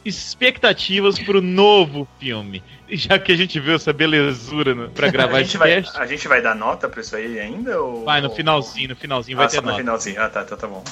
[0.05, 2.63] expectativas pro novo filme.
[2.91, 5.99] Já que a gente viu essa belezura no, pra gravar a, esse gente vai, teste.
[5.99, 7.81] a gente vai dar nota pra isso aí ainda?
[7.81, 9.79] Ou, Vai, no finalzinho, no finalzinho Ah, vai só ter no nota.
[9.79, 10.21] finalzinho.
[10.23, 10.83] Ah, tá, tá, tá bom.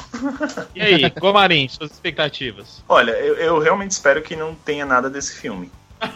[0.75, 2.83] E aí, Comarim, suas expectativas?
[2.89, 5.71] Olha, eu, eu realmente espero que não tenha nada desse filme.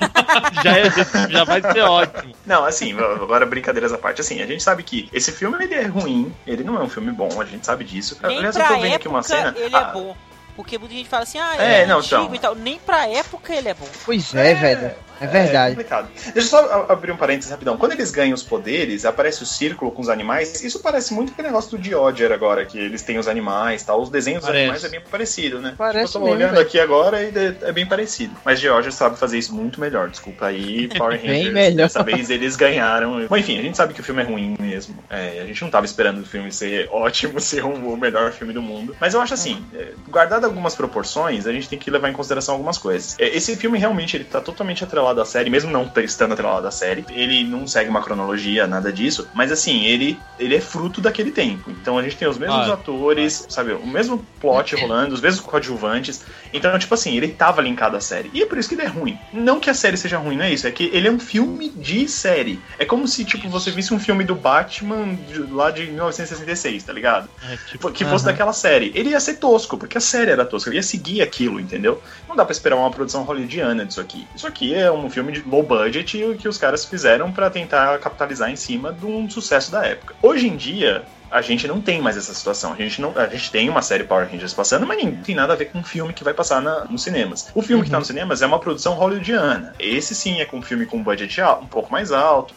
[0.64, 2.34] Já, é- já vai ser ótimo.
[2.47, 5.84] Não, assim, agora brincadeiras à parte, assim, a gente sabe que esse filme ele é
[5.86, 8.16] ruim, ele não é um filme bom, a gente sabe disso.
[8.22, 9.55] Nem Aliás, eu tô vendo aqui época uma cena.
[9.59, 10.16] ele Ah, é bom.
[10.57, 12.34] Porque muita gente fala assim, ah, É, é, não, antigo então.
[12.34, 12.55] e tal.
[12.55, 13.88] Nem pra época ele é bom.
[14.05, 14.92] Pois é, velho.
[15.20, 15.74] É verdade.
[15.76, 16.08] complicado.
[16.32, 17.76] Deixa eu só abrir um parênteses rapidão.
[17.76, 20.62] Quando eles ganham os poderes, aparece o círculo com os animais.
[20.62, 24.00] Isso parece muito aquele negócio do Dioger agora, que eles têm os animais e tal.
[24.02, 24.62] Os desenhos dos Parece.
[24.64, 25.74] animais é bem parecido, né?
[25.78, 26.62] Parece eu tô mesmo, olhando velho.
[26.66, 28.34] aqui agora e é bem parecido.
[28.44, 30.08] Mas Dioger sabe fazer isso muito melhor.
[30.10, 31.54] Desculpa aí, Power Bem Rangers.
[31.54, 31.76] melhor.
[31.84, 33.26] Dessa vez eles ganharam.
[33.26, 34.96] Bom, enfim, a gente sabe que o filme é ruim mesmo.
[35.08, 38.52] É, a gente não tava esperando o filme ser ótimo, ser um- o melhor filme
[38.52, 38.96] do mundo.
[39.00, 42.54] Mas eu acho assim, é, guardado algumas proporções, a gente tem que levar em consideração
[42.54, 43.16] algumas coisas.
[43.18, 46.70] É, esse filme realmente ele tá totalmente atrelado à série, mesmo não estando atrelado à
[46.70, 47.04] série.
[47.10, 49.28] Ele não segue uma cronologia, nada disso.
[49.34, 51.70] Mas assim, ele, ele é fruto daquele tempo.
[51.70, 53.72] Então a gente tem os mesmos Ah, atores, sabe?
[53.72, 56.22] O mesmo plot rolando, os mesmos coadjuvantes.
[56.52, 58.30] Então, tipo assim, ele tava linkado à série.
[58.32, 59.18] E é por isso que ele é ruim.
[59.32, 60.66] Não que a série seja ruim, não é isso.
[60.66, 62.58] É que ele é um filme de série.
[62.78, 66.92] É como se, tipo, você visse um filme do Batman de- lá de 1966, tá
[66.92, 67.28] ligado?
[67.42, 68.32] É, tipo, que fosse Aham.
[68.32, 68.92] daquela série.
[68.94, 70.70] Ele ia ser tosco, porque a série era tosca.
[70.70, 72.00] Ele ia seguir aquilo, entendeu?
[72.28, 74.26] Não dá pra esperar uma produção hollywoodiana disso aqui.
[74.34, 77.51] Isso aqui é um filme de low budget e o que os caras fizeram pra
[77.51, 80.14] tentar capitalizar em cima de um sucesso da época.
[80.22, 81.03] Hoje em dia.
[81.30, 82.72] A gente não tem mais essa situação.
[82.72, 85.53] A gente, não, a gente tem uma série Power Rangers passando, mas não tem nada
[85.53, 87.49] a ver com um filme que vai passar na- nos cinemas.
[87.53, 89.72] O filme que tá nos cinemas é uma produção hollywoodiana.
[89.80, 92.55] Esse sim é com um filme com budget al- um pouco mais alto.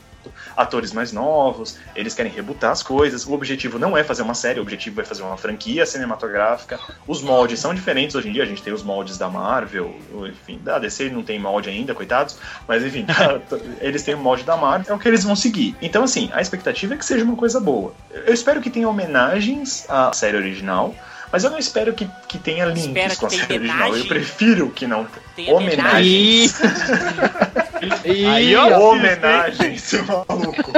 [0.57, 3.25] Atores mais novos, eles querem rebutar as coisas.
[3.25, 6.79] O objetivo não é fazer uma série, o objetivo é fazer uma franquia cinematográfica.
[7.07, 9.95] Os moldes são diferentes hoje em dia, a gente tem os moldes da Marvel,
[10.27, 12.37] enfim, da DC não tem molde ainda, coitados,
[12.67, 13.39] mas enfim, tá,
[13.79, 15.75] eles têm o molde da Marvel, é o que eles vão seguir.
[15.81, 17.93] Então, assim, a expectativa é que seja uma coisa boa.
[18.11, 20.95] Eu espero que tenha homenagens à série original.
[21.32, 23.95] Mas eu não espero que, que tenha links com a série original.
[23.95, 25.05] Eu prefiro que não
[25.36, 26.55] Tenha homenagens.
[28.34, 30.71] Aí, ó, homenagem, seu maluco.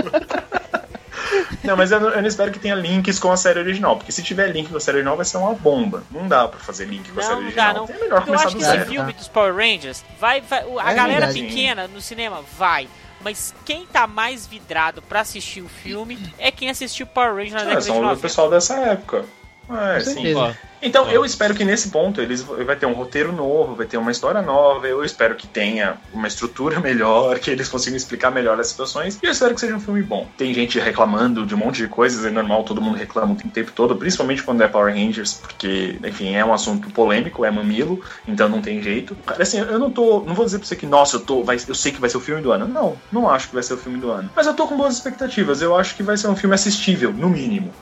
[1.63, 4.11] Não, mas eu não, eu não espero que tenha links com a série original, porque
[4.11, 6.03] se tiver link com a série original vai ser uma bomba.
[6.11, 7.73] Não dá pra fazer link com a série Não, não original.
[7.73, 7.85] dá, não.
[7.95, 10.41] É melhor Eu começar acho que esse filme dos Power Rangers vai.
[10.41, 11.41] vai- o- a É galera verdade.
[11.43, 12.87] pequena no cinema vai.
[13.21, 17.59] Mas quem tá mais vidrado pra assistir o filme é quem assistiu Power Rangers na
[17.59, 18.21] É, década de são o 90.
[18.21, 19.25] pessoal dessa época.
[19.69, 20.33] É, sim.
[20.81, 24.11] Então, eu espero que nesse ponto eles vai ter um roteiro novo, vai ter uma
[24.11, 24.87] história nova.
[24.87, 29.19] Eu espero que tenha uma estrutura melhor, que eles consigam explicar melhor as situações.
[29.21, 30.27] E eu espero que seja um filme bom.
[30.37, 33.71] Tem gente reclamando de um monte de coisas, é normal, todo mundo reclama o tempo
[33.73, 38.47] todo, principalmente quando é Power Rangers, porque, enfim, é um assunto polêmico, é mamilo, então
[38.47, 39.15] não tem jeito.
[39.25, 40.21] Cara, assim, eu não tô.
[40.21, 41.43] Não vou dizer pra você que, nossa, eu tô.
[41.43, 42.67] Vai, eu sei que vai ser o filme do ano.
[42.67, 44.29] Não, não acho que vai ser o filme do ano.
[44.33, 45.61] Mas eu tô com boas expectativas.
[45.61, 47.73] Eu acho que vai ser um filme assistível, no mínimo.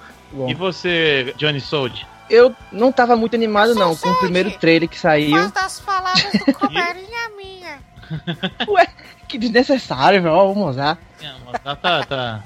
[0.48, 2.06] E você, Johnny Sold?
[2.30, 5.50] Eu não tava muito animado, não, com o primeiro trailer que saiu.
[5.52, 7.80] das palavras do Comarinha minha.
[8.68, 8.88] Ué,
[9.28, 10.36] que desnecessário, velho.
[10.36, 11.00] Ó, o Mozart.
[11.64, 12.44] Tá, tá, tá.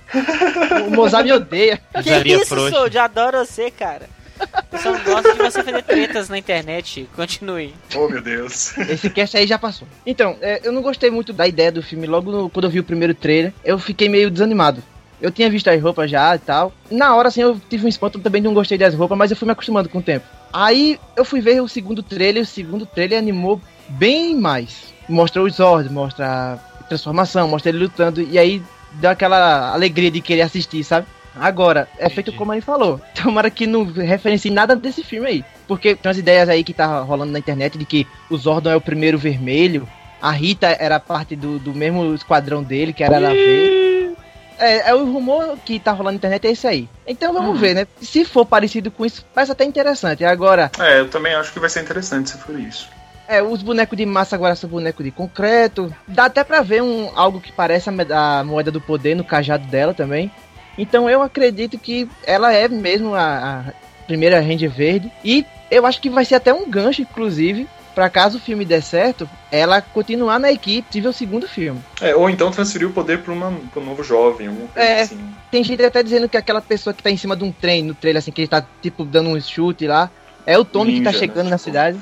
[0.88, 1.82] O Mozart me odeia.
[2.03, 2.75] Que isso, frouxa.
[2.75, 2.97] Sold?
[2.97, 4.07] Adoro você, cara.
[4.39, 7.07] O pessoal gosta de você fazer tretas na internet.
[7.15, 7.73] Continue.
[7.95, 8.75] Oh, meu Deus.
[8.77, 9.88] Esse cast aí já passou.
[10.05, 12.07] Então, é, eu não gostei muito da ideia do filme.
[12.07, 14.82] Logo no- quando eu vi o primeiro trailer, eu fiquei meio desanimado.
[15.22, 16.74] Eu tinha visto as roupas já e tal.
[16.89, 19.45] Na hora, assim, eu tive um espanto, também não gostei das roupas, mas eu fui
[19.45, 20.26] me acostumando com o tempo.
[20.51, 24.93] Aí eu fui ver o segundo trailer, o segundo trailer animou bem mais.
[25.07, 28.61] Mostra os Zord, mostra a transformação, mostra ele lutando, e aí
[28.93, 31.07] deu aquela alegria de querer assistir, sabe?
[31.36, 32.99] Agora, é feito como ele falou.
[33.15, 35.45] Tomara que não referencie nada desse filme aí.
[35.67, 38.76] Porque tem umas ideias aí que tá rolando na internet de que o Zordon é
[38.76, 39.88] o primeiro vermelho,
[40.22, 44.15] a Rita era parte do, do mesmo esquadrão dele, que era ela verde.
[44.62, 46.88] É, é o rumor que tá rolando na internet é esse aí.
[47.07, 47.88] Então vamos ver, né?
[48.01, 50.24] Se for parecido com isso, parece até interessante.
[50.24, 52.88] Agora, É, eu também acho que vai ser interessante se for isso.
[53.28, 55.93] é, os bonecos de massa agora são bonecos de concreto.
[56.07, 59.66] Dá até pra ver um, algo que parece a, a moeda do poder no cajado
[59.68, 60.30] dela também.
[60.78, 65.12] Então eu acredito que ela é mesmo a, a primeira Ranger Verde.
[65.24, 68.81] E eu acho que vai ser até um gancho, inclusive, pra caso o filme der
[68.81, 71.81] certo, ela continuar na equipe, tive o segundo filme.
[72.01, 75.01] É, ou então transferir o poder pra um novo jovem, alguma coisa É.
[75.01, 75.19] assim.
[75.51, 77.93] Tem gente até dizendo que aquela pessoa que tá em cima de um trem no
[77.93, 80.09] trailer, assim, que ele tá, tipo, dando um chute lá,
[80.45, 81.51] é o Tommy que Ninja, tá chegando né?
[81.51, 81.99] na cidade.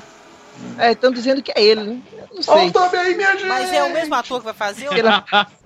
[0.78, 1.98] É, estão dizendo que é ele, né?
[2.12, 2.68] Eu Não sei.
[2.68, 3.46] o Tommy aí, minha gente!
[3.46, 4.94] Mas é o mesmo ator que vai fazer ou.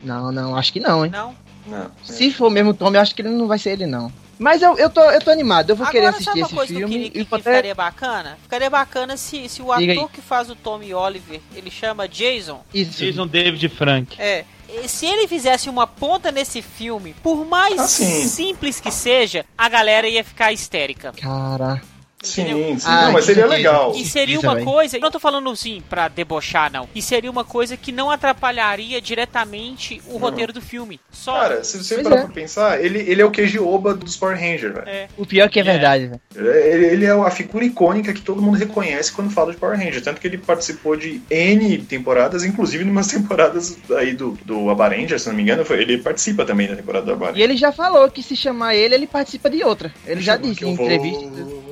[0.03, 1.11] Não, não, acho que não, hein?
[1.11, 1.35] não?
[1.67, 1.91] Não.
[2.03, 4.13] Se for mesmo o Tommy, eu acho que ele não vai ser ele, não.
[4.39, 6.55] Mas eu, eu, tô, eu tô animado, eu vou querer Agora, sabe assistir uma esse
[6.55, 7.51] coisa que eu filme queria que, que até...
[7.51, 8.39] ficaria bacana?
[8.43, 10.15] Ficaria bacana se, se o Diga ator aí.
[10.15, 12.63] que faz o Tommy Oliver, ele chama Jason.
[12.73, 12.99] Isso.
[13.05, 14.21] Jason David Frank.
[14.21, 14.45] É.
[14.69, 18.27] e Se ele fizesse uma ponta nesse filme, por mais Ah, sim.
[18.27, 21.13] simples que seja, a galera ia ficar histérica.
[21.21, 21.81] Cara...
[22.25, 22.87] Sim, sim.
[22.87, 23.93] Ah, não, mas seria legal.
[23.97, 26.89] E seria uma coisa, eu não tô falando assim pra debochar, não.
[26.95, 31.01] E seria uma coisa que não atrapalharia diretamente o roteiro do filme.
[31.11, 31.35] Só.
[31.41, 32.25] Cara, se você Pois parar é.
[32.25, 34.89] pra pensar, ele, ele é o QG Oba dos Power Rangers, velho.
[34.89, 35.09] É.
[35.17, 36.21] O pior é que é verdade, velho.
[36.55, 40.03] Ele, ele é a figura icônica que todo mundo reconhece quando fala de Power Rangers.
[40.03, 45.29] Tanto que ele participou de N temporadas, inclusive numas temporadas aí do, do Abarenja, se
[45.29, 47.39] não me engano, foi, ele participa também da temporada do Abarenja.
[47.39, 49.93] E ele já falou que se chamar ele, ele participa de outra.
[50.07, 50.87] Ele já Chama disse que eu em vou.
[50.87, 51.25] entrevista.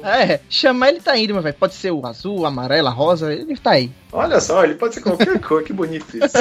[0.04, 1.56] É, chamar ele tá indo, meu velho.
[1.58, 3.90] Pode ser o azul, o amarelo, a rosa, ele tá aí.
[4.12, 6.36] Olha só, ele pode ser qualquer cor, que bonito isso.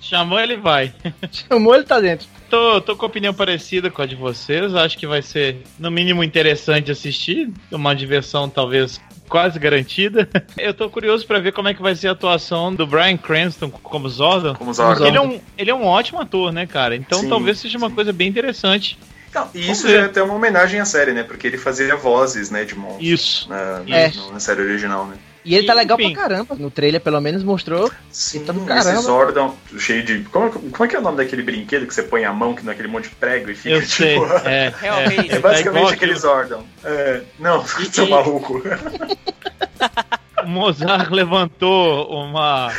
[0.00, 0.94] Chamou, ele vai.
[1.30, 2.28] Chamou, ele tá dentro.
[2.48, 4.74] Tô, tô com opinião parecida com a de vocês.
[4.74, 7.50] Acho que vai ser, no mínimo, interessante assistir.
[7.72, 10.28] Uma diversão, talvez, quase garantida.
[10.56, 13.70] Eu tô curioso pra ver como é que vai ser a atuação do Brian Cranston
[13.70, 14.54] como Zordon.
[14.54, 15.06] Como Zordon.
[15.06, 16.94] Ele é, um, ele é um ótimo ator, né, cara?
[16.94, 18.96] Então Sim, talvez seja uma coisa bem interessante.
[19.36, 19.92] Não, e isso ver.
[19.94, 21.22] já é até uma homenagem à série, né?
[21.22, 23.06] Porque ele fazia vozes, né, de monstros.
[23.06, 23.48] Isso.
[23.48, 24.10] Na, É.
[24.14, 25.16] na- na série original, né?
[25.44, 26.12] E ele tá legal enfim.
[26.12, 26.56] pra caramba.
[26.56, 27.88] No trailer, pelo menos, mostrou.
[28.10, 29.00] Sim, tá do esse caramba.
[29.02, 30.20] Zordon cheio de.
[30.24, 32.64] Como, como é que é o nome daquele brinquedo que você põe a mão que
[32.66, 34.14] naquele monte de prego e fica Eu sei.
[34.18, 34.26] tipo.
[34.44, 35.32] É, Realmente.
[35.32, 36.16] É basicamente igual aquele.
[36.16, 36.64] Zordon.
[36.82, 38.60] É, não, E- seu e- maluco.
[40.42, 42.72] o Mozart levantou uma,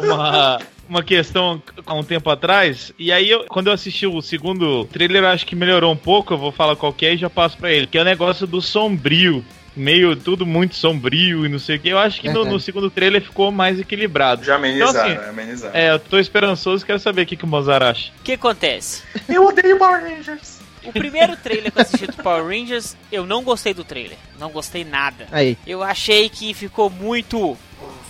[0.00, 0.60] uma,
[0.90, 5.22] uma questão há um tempo atrás, e aí eu- quando eu assisti o segundo trailer,
[5.22, 7.56] eu acho que melhorou um pouco, eu vou falar qual que é e já passo
[7.56, 9.44] pra ele, que é o negócio do sombrio.
[9.76, 11.88] meio tudo muito sombrio e não sei o que.
[11.88, 12.50] Eu acho que no, Uhum.
[12.50, 14.44] no segundo trailer ficou mais equilibrado.
[14.44, 15.74] Já amenizaram, Então, assim, amenizaram.
[15.76, 18.10] É, eu tô esperançoso, quero saber o que, que o Mozart acha.
[18.20, 19.04] O que acontece?
[19.28, 20.58] Eu odeio Power Rangers.
[20.84, 24.18] O primeiro trailer que eu assisti do Power Rangers, eu não gostei do trailer.
[24.40, 25.28] Não gostei nada.
[25.30, 25.56] Aí.
[25.64, 27.56] Eu achei que ficou muito.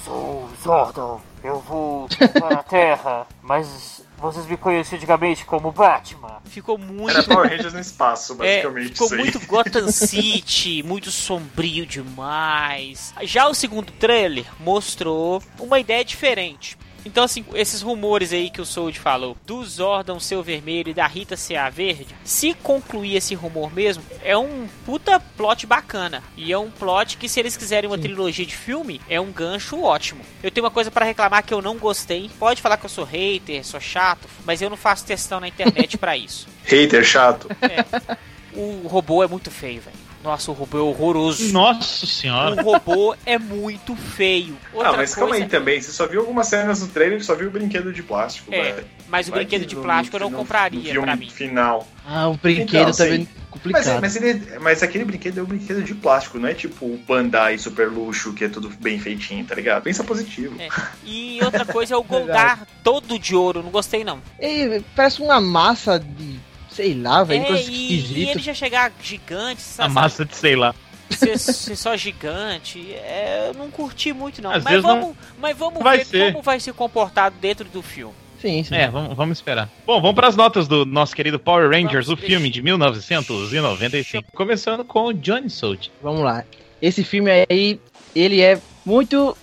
[0.05, 6.41] Sou Zordon, eu vou para a Terra, mas vocês me conheciam antigamente como Batman.
[6.45, 7.11] Ficou muito.
[7.11, 8.89] Era Power Rangers no espaço, É, basicamente.
[8.93, 9.21] ficou isso aí.
[9.23, 13.15] muito Gotham City, muito sombrio demais.
[13.23, 16.77] Já o segundo trailer mostrou uma ideia diferente.
[17.05, 20.95] Então, assim, esses rumores aí que o Sold falou, do Zordon ser o vermelho e
[20.95, 26.23] da Rita ser a verde, se concluir esse rumor mesmo, é um puta plot bacana.
[26.37, 29.81] E é um plot que, se eles quiserem uma trilogia de filme, é um gancho
[29.83, 30.21] ótimo.
[30.43, 32.31] Eu tenho uma coisa pra reclamar que eu não gostei.
[32.39, 35.97] Pode falar que eu sou hater, sou chato, mas eu não faço testão na internet
[35.97, 36.47] pra isso.
[36.65, 37.49] Hater chato.
[38.55, 40.10] O robô é muito feio, velho.
[40.23, 41.51] Nossa, o robô é horroroso.
[41.53, 42.61] Nossa senhora.
[42.61, 44.55] O robô é muito feio.
[44.73, 45.81] Outra ah, mas calma coisa- aí também.
[45.81, 48.87] Você só viu algumas cenas no trailer, só viu o brinquedo de plástico, É, velho.
[49.09, 51.31] mas o Vai brinquedo que de plástico eu não compraria no pra mim.
[51.31, 51.89] final.
[52.07, 53.29] Ah, o brinquedo Então, também sim.
[53.51, 54.01] complicado.
[54.01, 56.99] Mas, mas, ele, mas aquele brinquedo é um brinquedo de plástico, não é tipo o
[57.09, 59.85] Bandai Super Luxo, que é tudo bem feitinho, tá ligado?
[59.85, 60.55] Pensa positivo.
[60.61, 60.69] É.
[61.03, 64.21] E outra coisa é o Goldar todo de ouro, não gostei não.
[64.39, 66.39] Ei, parece uma massa de.
[66.73, 67.43] Sei lá, velho.
[67.45, 69.95] É, coisa e, e ele já chegar gigante, A sabe?
[69.95, 70.75] massa de sei lá.
[71.11, 74.51] Ser, ser só gigante, é, eu não curti muito não.
[74.53, 76.33] Às mas vezes vamos, não- mas vamos vai ver ser.
[76.33, 78.15] como vai se comportar dentro do filme.
[78.41, 78.75] Sim, sim.
[78.75, 79.69] É, vamos, vamos esperar.
[79.85, 84.31] Bom, vamos para as notas do nosso querido Power Rangers, Vamos, o filme de 1995.
[84.33, 85.89] Começando com o Johnny Solt.
[86.03, 86.45] Vamos lá.
[86.81, 87.79] Esse filme aí,
[88.15, 89.37] ele é muito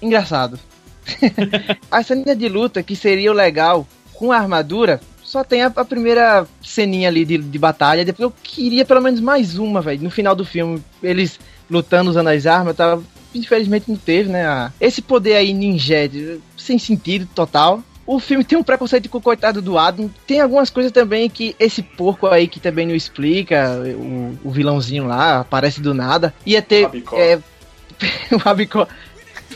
[0.00, 0.58] engraçado.
[1.90, 5.84] a cena de luta que seria o legal com a armadura, só tem a, a
[5.84, 8.04] primeira ceninha ali de, de batalha.
[8.04, 10.02] Depois eu queria pelo menos mais uma, velho.
[10.02, 11.38] No final do filme, eles
[11.70, 13.02] lutando usando as armas, tava.
[13.34, 14.72] Infelizmente não teve, né?
[14.80, 17.82] Esse poder aí ninja, de- sem sentido total.
[18.06, 20.10] O filme tem um preconceito com o coitado do Adam.
[20.26, 25.06] Tem algumas coisas também que esse porco aí que também não explica, o, o vilãozinho
[25.06, 26.32] lá, aparece do nada.
[26.46, 26.84] Ia ter.
[26.84, 27.16] Rabicó.
[27.18, 27.38] É,
[28.32, 28.86] o Rabicó.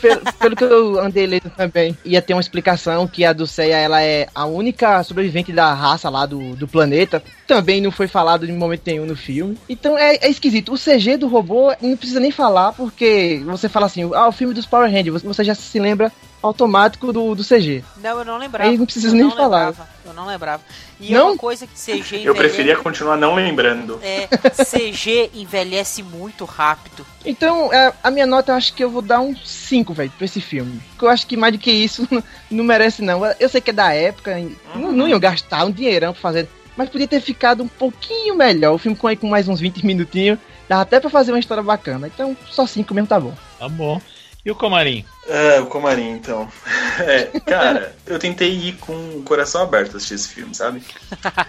[0.01, 4.01] Pelo, pelo que eu andei lendo também, ia ter uma explicação que a Dulceia ela
[4.01, 7.23] é a única sobrevivente da raça lá do, do planeta.
[7.47, 9.57] Também não foi falado em momento nenhum no filme.
[9.69, 10.73] Então é, é esquisito.
[10.73, 14.53] O CG do robô não precisa nem falar, porque você fala assim, ah, o filme
[14.53, 16.11] dos Power Rangers, você- você já se lembra
[16.43, 17.83] automático do, do CG.
[17.97, 18.69] Não, eu não lembrava.
[18.69, 19.67] Aí não precisa Eu nem não falar.
[19.69, 20.63] lembrava, Eu não lembrava.
[20.99, 21.29] E Não?
[21.31, 22.25] uma coisa que CG envelhece...
[22.27, 23.99] Eu preferia continuar não lembrando.
[24.03, 27.05] É, CG envelhece muito rápido.
[27.25, 30.25] Então, é, a minha nota eu acho que eu vou dar um 5, velho, pra
[30.25, 30.79] esse filme.
[30.91, 32.07] Porque eu acho que mais do que isso
[32.51, 33.21] não, merece, não.
[33.39, 34.37] Eu sei que é da época,
[34.75, 36.47] não, não iam gastar um dinheirão pra fazer.
[36.75, 38.73] Mas podia ter ficado um pouquinho melhor.
[38.73, 40.39] O filme com, aí, com mais uns 20 minutinhos.
[40.67, 42.07] Dava até pra fazer uma história bacana.
[42.07, 43.33] Então, só 5 mesmo tá bom.
[43.59, 44.01] Tá bom.
[44.45, 45.05] E o Comarim?
[45.27, 46.47] É, o Comarim, então.
[46.99, 50.83] É, cara, eu tentei ir com o coração aberto assistir esse filme, sabe?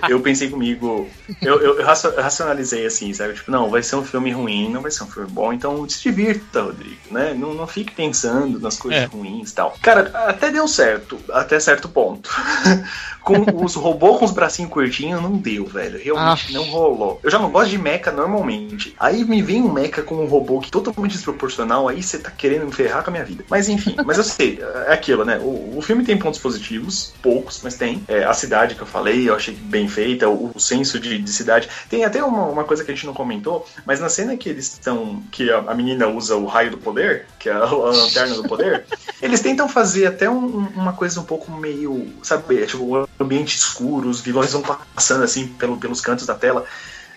[0.09, 1.07] Eu pensei comigo,
[1.43, 3.35] eu, eu, eu racio- racionalizei assim, sabe?
[3.35, 6.03] Tipo, não, vai ser um filme ruim, não vai ser um filme bom, então se
[6.03, 7.35] divirta, Rodrigo, né?
[7.35, 9.05] Não, não fique pensando nas coisas É.
[9.05, 9.77] ruins e tal.
[9.83, 12.31] Cara, até deu certo, até certo ponto.
[13.21, 15.99] com os robôs com os bracinhos curtinhos, não deu, velho.
[16.03, 16.53] Realmente Aff.
[16.55, 17.21] não rolou.
[17.23, 18.95] Eu já não gosto de mecha normalmente.
[18.99, 22.65] Aí me vem um mecha com um robô que totalmente desproporcional, aí você tá querendo
[22.67, 23.45] me ferrar com a minha vida.
[23.51, 25.39] Mas enfim, mas eu sei, é aquilo, né?
[25.39, 28.03] O, o filme tem pontos positivos, poucos, mas tem.
[28.09, 31.33] É, a cidade que eu falei, eu achei bem feita, o, o senso de, de
[31.33, 31.69] cidade.
[31.89, 34.73] Tem até uma, uma coisa que a gente não comentou, mas na cena que eles
[34.73, 35.23] estão.
[35.33, 38.45] que a, a menina usa o raio do poder, que é a, a lanterna do
[38.45, 38.87] poder,
[39.23, 42.07] eles tentam fazer até um- um- uma coisa um pouco meio.
[42.23, 46.35] sabe, é, tipo, o ambiente escuro, os vilões vão passando assim pelo, pelos cantos da
[46.35, 46.65] tela.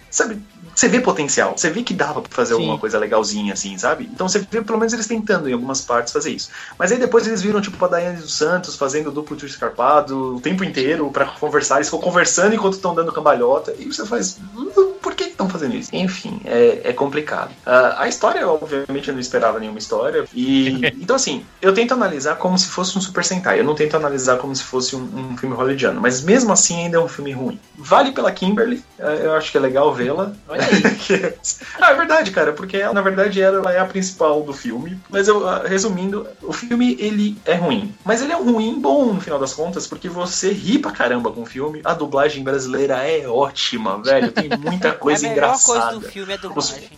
[0.09, 0.41] Sabe,
[0.77, 2.59] você vê potencial, você vê que dava pra fazer Sim.
[2.61, 4.07] alguma coisa legalzinha, assim, sabe?
[4.13, 6.49] Então você vê pelo menos eles tentando em algumas partes fazer isso.
[6.77, 10.39] Mas aí depois eles viram, tipo, a Daiane dos Santos fazendo duplo tiro escarpado o
[10.41, 11.75] tempo inteiro pra conversar.
[11.77, 13.73] Eles ficam conversando enquanto estão dando cambalhota.
[13.79, 14.37] E você faz.
[14.55, 15.89] "Hum, Por que estão fazendo isso?
[15.93, 17.51] Enfim, é, é complicado.
[17.65, 20.25] Ah, a história, obviamente, eu não esperava nenhuma história.
[20.33, 20.81] E.
[21.01, 23.59] então, assim, eu tento analisar como se fosse um Super Sentai.
[23.59, 26.01] Eu não tento analisar como se fosse um, um filme hollywoodiano.
[26.01, 27.59] Mas mesmo assim, ainda é um filme ruim.
[27.77, 28.83] Vale pela Kimberly.
[28.99, 30.33] eh, Eu acho que é legal vê-la.
[31.81, 34.99] ah, é verdade, cara, porque ela, na verdade ela é a principal do filme.
[35.09, 37.93] Mas eu, ah, resumindo, o filme ele é ruim.
[38.03, 41.31] Mas ele é um ruim bom no final das contas, porque você ri pra caramba
[41.31, 41.81] com o filme.
[41.83, 44.31] A dublagem brasileira é ótima, velho.
[44.31, 45.79] Tem muita coisa a melhor engraçada.
[45.79, 46.89] coisa do filme é a dublagem.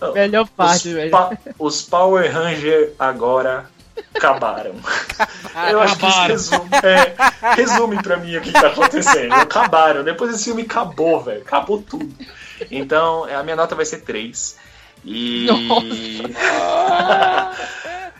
[0.00, 1.10] Não, Melhor parte, os, velho.
[1.10, 3.64] pa- os Power Ranger agora
[4.14, 4.74] acabaram.
[5.70, 6.34] Eu acho que isso Acabaram.
[6.34, 7.14] resume, é,
[7.54, 9.32] resume pra mim o que tá acontecendo.
[9.32, 10.04] Acabaram.
[10.04, 11.40] Depois esse filme acabou, velho.
[11.40, 12.10] Acabou tudo.
[12.70, 14.56] Então, a minha nota vai ser 3.
[15.04, 15.46] E.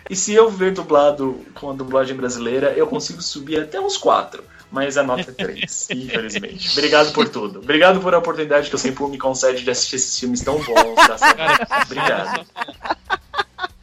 [0.09, 4.43] e se eu ver dublado com a dublagem brasileira, eu consigo subir até uns 4.
[4.70, 6.70] Mas a nota é 3, infelizmente.
[6.72, 7.61] Obrigado por tudo.
[7.61, 11.09] Obrigado por a oportunidade que o Sempu me concede de assistir esses filmes tão bons.
[11.09, 11.82] da série.
[11.84, 12.47] Obrigado.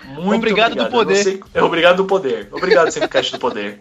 [0.05, 1.23] Muito Obrigado do poder.
[1.23, 2.49] Você- é, obrigado do poder.
[2.51, 3.79] Obrigado, Sempcast do poder.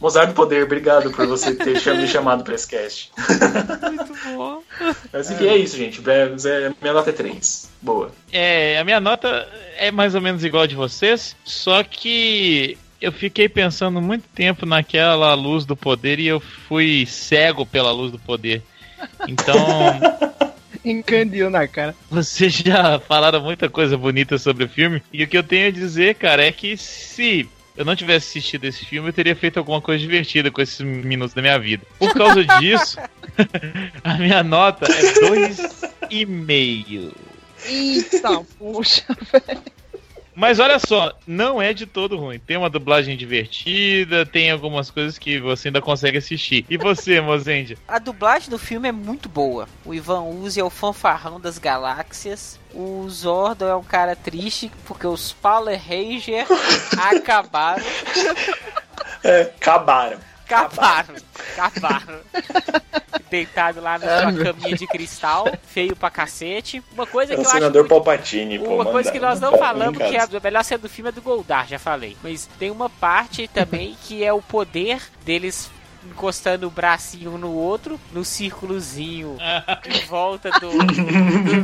[0.00, 3.10] Mozart do poder, obrigado por você ter me chamado pra esse cast.
[3.18, 4.62] Muito bom.
[5.12, 6.00] Mas enfim, é isso, gente.
[6.08, 6.32] É-
[6.66, 7.68] é- Minha nota é 3.
[7.82, 8.12] Boa.
[8.32, 13.10] É, a minha nota é mais ou menos igual a de vocês, só que eu
[13.12, 18.18] fiquei pensando muito tempo naquela luz do poder e eu fui cego pela luz do
[18.18, 18.62] poder.
[19.26, 19.56] Então,
[20.84, 21.94] Encandeou na cara.
[22.10, 25.72] vocês já falaram muita coisa bonita sobre o filme, e o que eu tenho a
[25.72, 27.48] dizer, cara, é que se
[27.78, 31.32] eu não tivesse assistido esse filme, eu teria feito alguma coisa divertida com esses minutos
[31.32, 31.86] da minha vida.
[31.96, 32.98] Por causa disso,
[34.02, 37.12] a minha nota é dois e meio.
[37.64, 39.04] Eita, puxa.
[40.38, 42.38] Mas olha só, não é de todo ruim.
[42.38, 46.64] Tem uma dublagem divertida, tem algumas coisas que você ainda consegue assistir.
[46.70, 47.76] E você, Mozendia?
[47.88, 49.68] A dublagem do filme é muito boa.
[49.84, 52.56] O Ivan Uzi é o fanfarrão das galáxias.
[52.72, 56.48] O Zordon é um cara triste porque os Power Rangers
[56.96, 57.84] acabaram.
[59.24, 60.20] É, acabaram.
[60.48, 61.14] Acabaram.
[61.56, 62.20] Acabaram.
[63.30, 66.82] Deitado lá Ai, numa meu caminha de cristal, feio pra cacete.
[66.92, 68.74] Uma coisa É que o eu acho senador muito Palpatine, pô.
[68.74, 71.20] Uma coisa que nós não falamos, que é a melhor cena do filme é do
[71.20, 72.16] Goldar, já falei.
[72.22, 75.70] Mas tem uma parte também que é o poder deles
[76.06, 79.36] encostando o bracinho um no outro, no círculozinho
[79.84, 80.94] em volta do, do,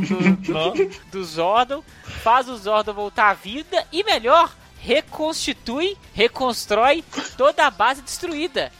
[0.01, 1.83] do, do, do Zordon,
[2.23, 4.53] faz o Zordon voltar à vida e melhor,
[4.85, 7.03] reconstitui, reconstrói
[7.37, 8.71] toda a base destruída.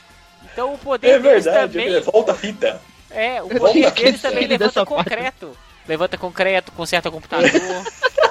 [0.53, 2.81] Então o poder É deles verdade, também é, volta a fita.
[3.09, 5.09] é, o poder deles também levanta dessa parte.
[5.09, 5.57] concreto.
[5.87, 7.49] Levanta concreto, conserta computador.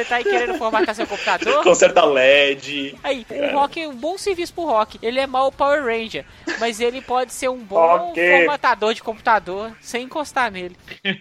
[0.00, 1.62] Você tá aí querendo formatar seu computador?
[1.62, 2.96] Conserta LED.
[3.04, 3.52] Aí, o Cara.
[3.52, 4.98] Rock é um bom serviço pro Rock.
[5.02, 6.24] Ele é mau Power Ranger,
[6.58, 8.38] mas ele pode ser um bom Ok.
[8.38, 10.74] formatador de computador sem encostar nele.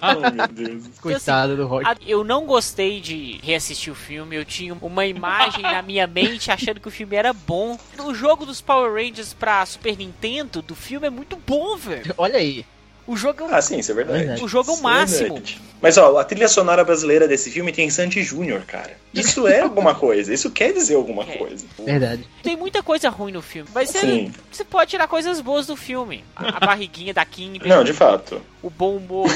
[0.00, 0.84] Oh, meu Deus.
[1.00, 1.86] Coitado do Rock.
[1.88, 4.36] A- Eu não gostei de reassistir o filme.
[4.36, 7.78] Eu tinha uma imagem na minha mente achando que o filme era bom.
[7.98, 12.14] O jogo dos Power Rangers pra Super Nintendo do filme é muito bom, velho.
[12.16, 12.64] Olha aí.
[13.08, 14.44] O jogo é o, Ah, sim, isso é verdade.
[14.44, 15.34] o jogo é o é máximo.
[15.34, 15.60] verdade.
[15.80, 18.96] Mas ó, a trilha sonora brasileira desse filme tem Sandy Júnior, cara.
[19.14, 20.34] Isso é alguma coisa.
[20.34, 21.36] Isso quer dizer alguma É.
[21.38, 21.64] coisa.
[21.78, 22.28] Verdade.
[22.42, 24.32] Tem muita coisa ruim no filme, mas você, Sim.
[24.52, 26.22] você pode tirar coisas boas do filme.
[26.36, 28.42] A, a barriguinha da Kimberly, Não, de fato.
[28.62, 29.28] o bom humor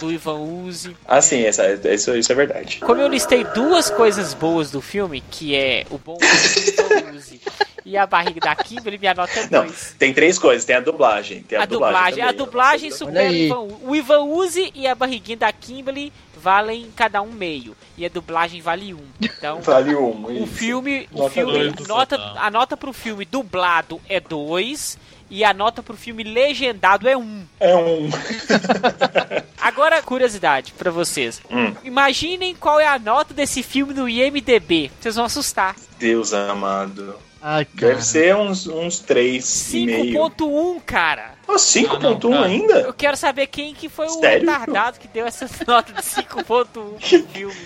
[0.00, 0.96] do Ivan Uzi.
[1.06, 1.64] Ah, sim, essa,
[1.94, 2.78] isso, isso é verdade.
[2.80, 7.16] Como eu listei duas coisas boas do filme, que é o bom humor do Ivan
[7.16, 7.40] Uzi
[7.84, 9.94] e a barriga da Kimberly, minha nota é Não, 2.
[9.98, 10.64] tem três coisas.
[10.64, 11.42] Tem a dublagem.
[11.42, 12.44] Tem a, A dublagem, a também.
[12.44, 13.34] dublagem supera o.
[13.34, 13.76] Ivan, Uzi.
[13.84, 17.76] o Ivan Uzi e a barriguinha da Kimberly valem cada um meio.
[17.96, 19.04] E a dublagem vale um.
[19.20, 20.24] Então, Vale um.
[20.26, 20.46] o isso.
[20.48, 24.98] filme, o Nota filme dois do nota, a nota pro filme dublado é 2
[25.30, 27.20] e a nota pro filme legendado é 1.
[27.20, 27.44] Um.
[27.60, 28.10] É um.
[29.60, 31.40] Agora, curiosidade pra vocês.
[31.50, 31.74] Hum.
[31.84, 34.90] Imaginem qual é a nota desse filme no IMDB.
[35.00, 35.76] Vocês vão assustar.
[35.98, 37.14] Deus amado.
[37.42, 37.92] Ai, cara.
[37.94, 40.12] Deve ser uns, uns 3,5.
[40.36, 41.32] 5.1, cara.
[41.48, 42.74] Oh, 5.1 Ah, não, ainda?
[42.82, 44.48] Eu quero saber quem que foi o Sério?
[44.48, 46.96] retardado que deu essa nota de 5.1 pro
[47.32, 47.56] filme.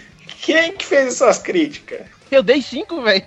[0.40, 2.06] Quem que fez essas críticas?
[2.30, 3.26] Eu dei 5, velho.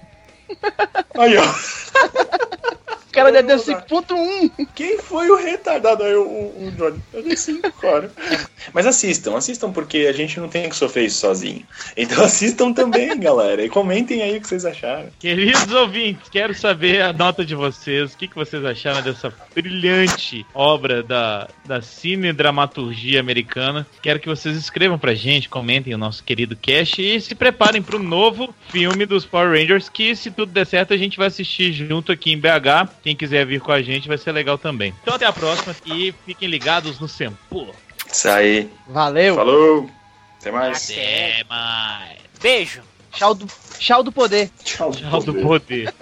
[1.16, 1.44] Aí, ó.
[3.10, 3.86] O cara já Eu deu vou dar.
[3.88, 4.68] 5.1.
[4.76, 6.04] Quem foi o retardado?
[6.04, 7.02] Aí, o, o, o Johnny.
[7.12, 8.12] Eu dei 5, cara.
[8.72, 11.66] Mas assistam, assistam, porque a gente não tem que sofrer isso sozinho.
[11.98, 13.66] Então assistam também, galera.
[13.66, 15.10] E comentem aí o que vocês acharam.
[15.20, 18.14] Queridos ouvintes, quero saber a nota de vocês.
[18.14, 23.88] O que, que vocês acharam dessa brilhante obra da, da cinedramaturgia americana?
[24.04, 27.98] Quero que vocês escrevam pra gente, comentem o nosso querido cast e se preparem pro
[27.98, 32.12] novo filme dos Power Rangers, que se tudo der certo a gente vai assistir junto
[32.12, 32.99] aqui em BH.
[33.02, 34.94] Quem quiser vir com a gente vai ser legal também.
[35.02, 37.74] Então até a próxima e fiquem ligados no Sempo.
[38.12, 38.70] Isso aí.
[38.88, 39.36] Valeu.
[39.36, 39.90] Falou.
[40.40, 40.90] Até mais.
[40.90, 42.18] Até mais.
[42.42, 42.82] Beijo.
[43.12, 43.48] Tchau do,
[43.78, 44.50] tchau do poder.
[44.64, 44.92] Tchau.
[44.92, 45.94] Tchau do poder.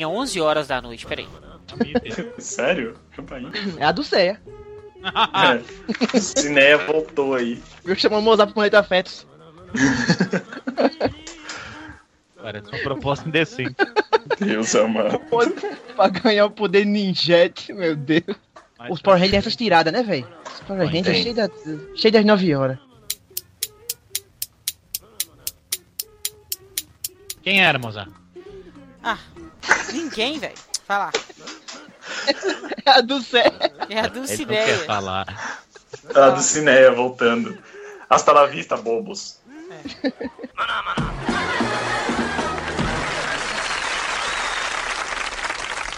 [0.00, 1.28] Campainha 11 horas da noite, peraí.
[2.38, 2.96] Sério?
[3.14, 3.50] Campainha.
[3.76, 4.40] É a do Ceia.
[5.02, 5.60] É.
[6.18, 7.62] Cineia voltou aí.
[7.84, 9.26] Eu chamo Mozart pro Planeta Fetos.
[12.36, 13.76] Parece uma proposta indecente.
[14.38, 15.20] Deus amado.
[15.94, 18.24] pra ganhar o poder ninjete, meu Deus.
[18.88, 20.26] Os Power Rangers essas tiradas, né, velho?
[20.46, 21.50] Os Power Rangers cheio, da,
[21.94, 22.78] cheio das 9 horas.
[27.42, 28.10] Quem era, Mozart?
[29.02, 29.18] Ah,
[29.92, 30.54] ninguém, velho.
[30.86, 31.10] Vai lá.
[32.84, 33.44] É a do Cé.
[33.88, 34.64] É a do Ele não Cineia.
[34.66, 35.26] quer falar.
[36.14, 37.56] A do Cineia voltando.
[38.08, 39.38] Hasta la vista, bobos.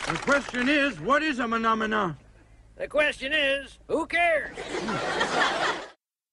[0.06, 2.16] The question is, what is a phenomena?
[2.76, 4.56] The question is, who cares?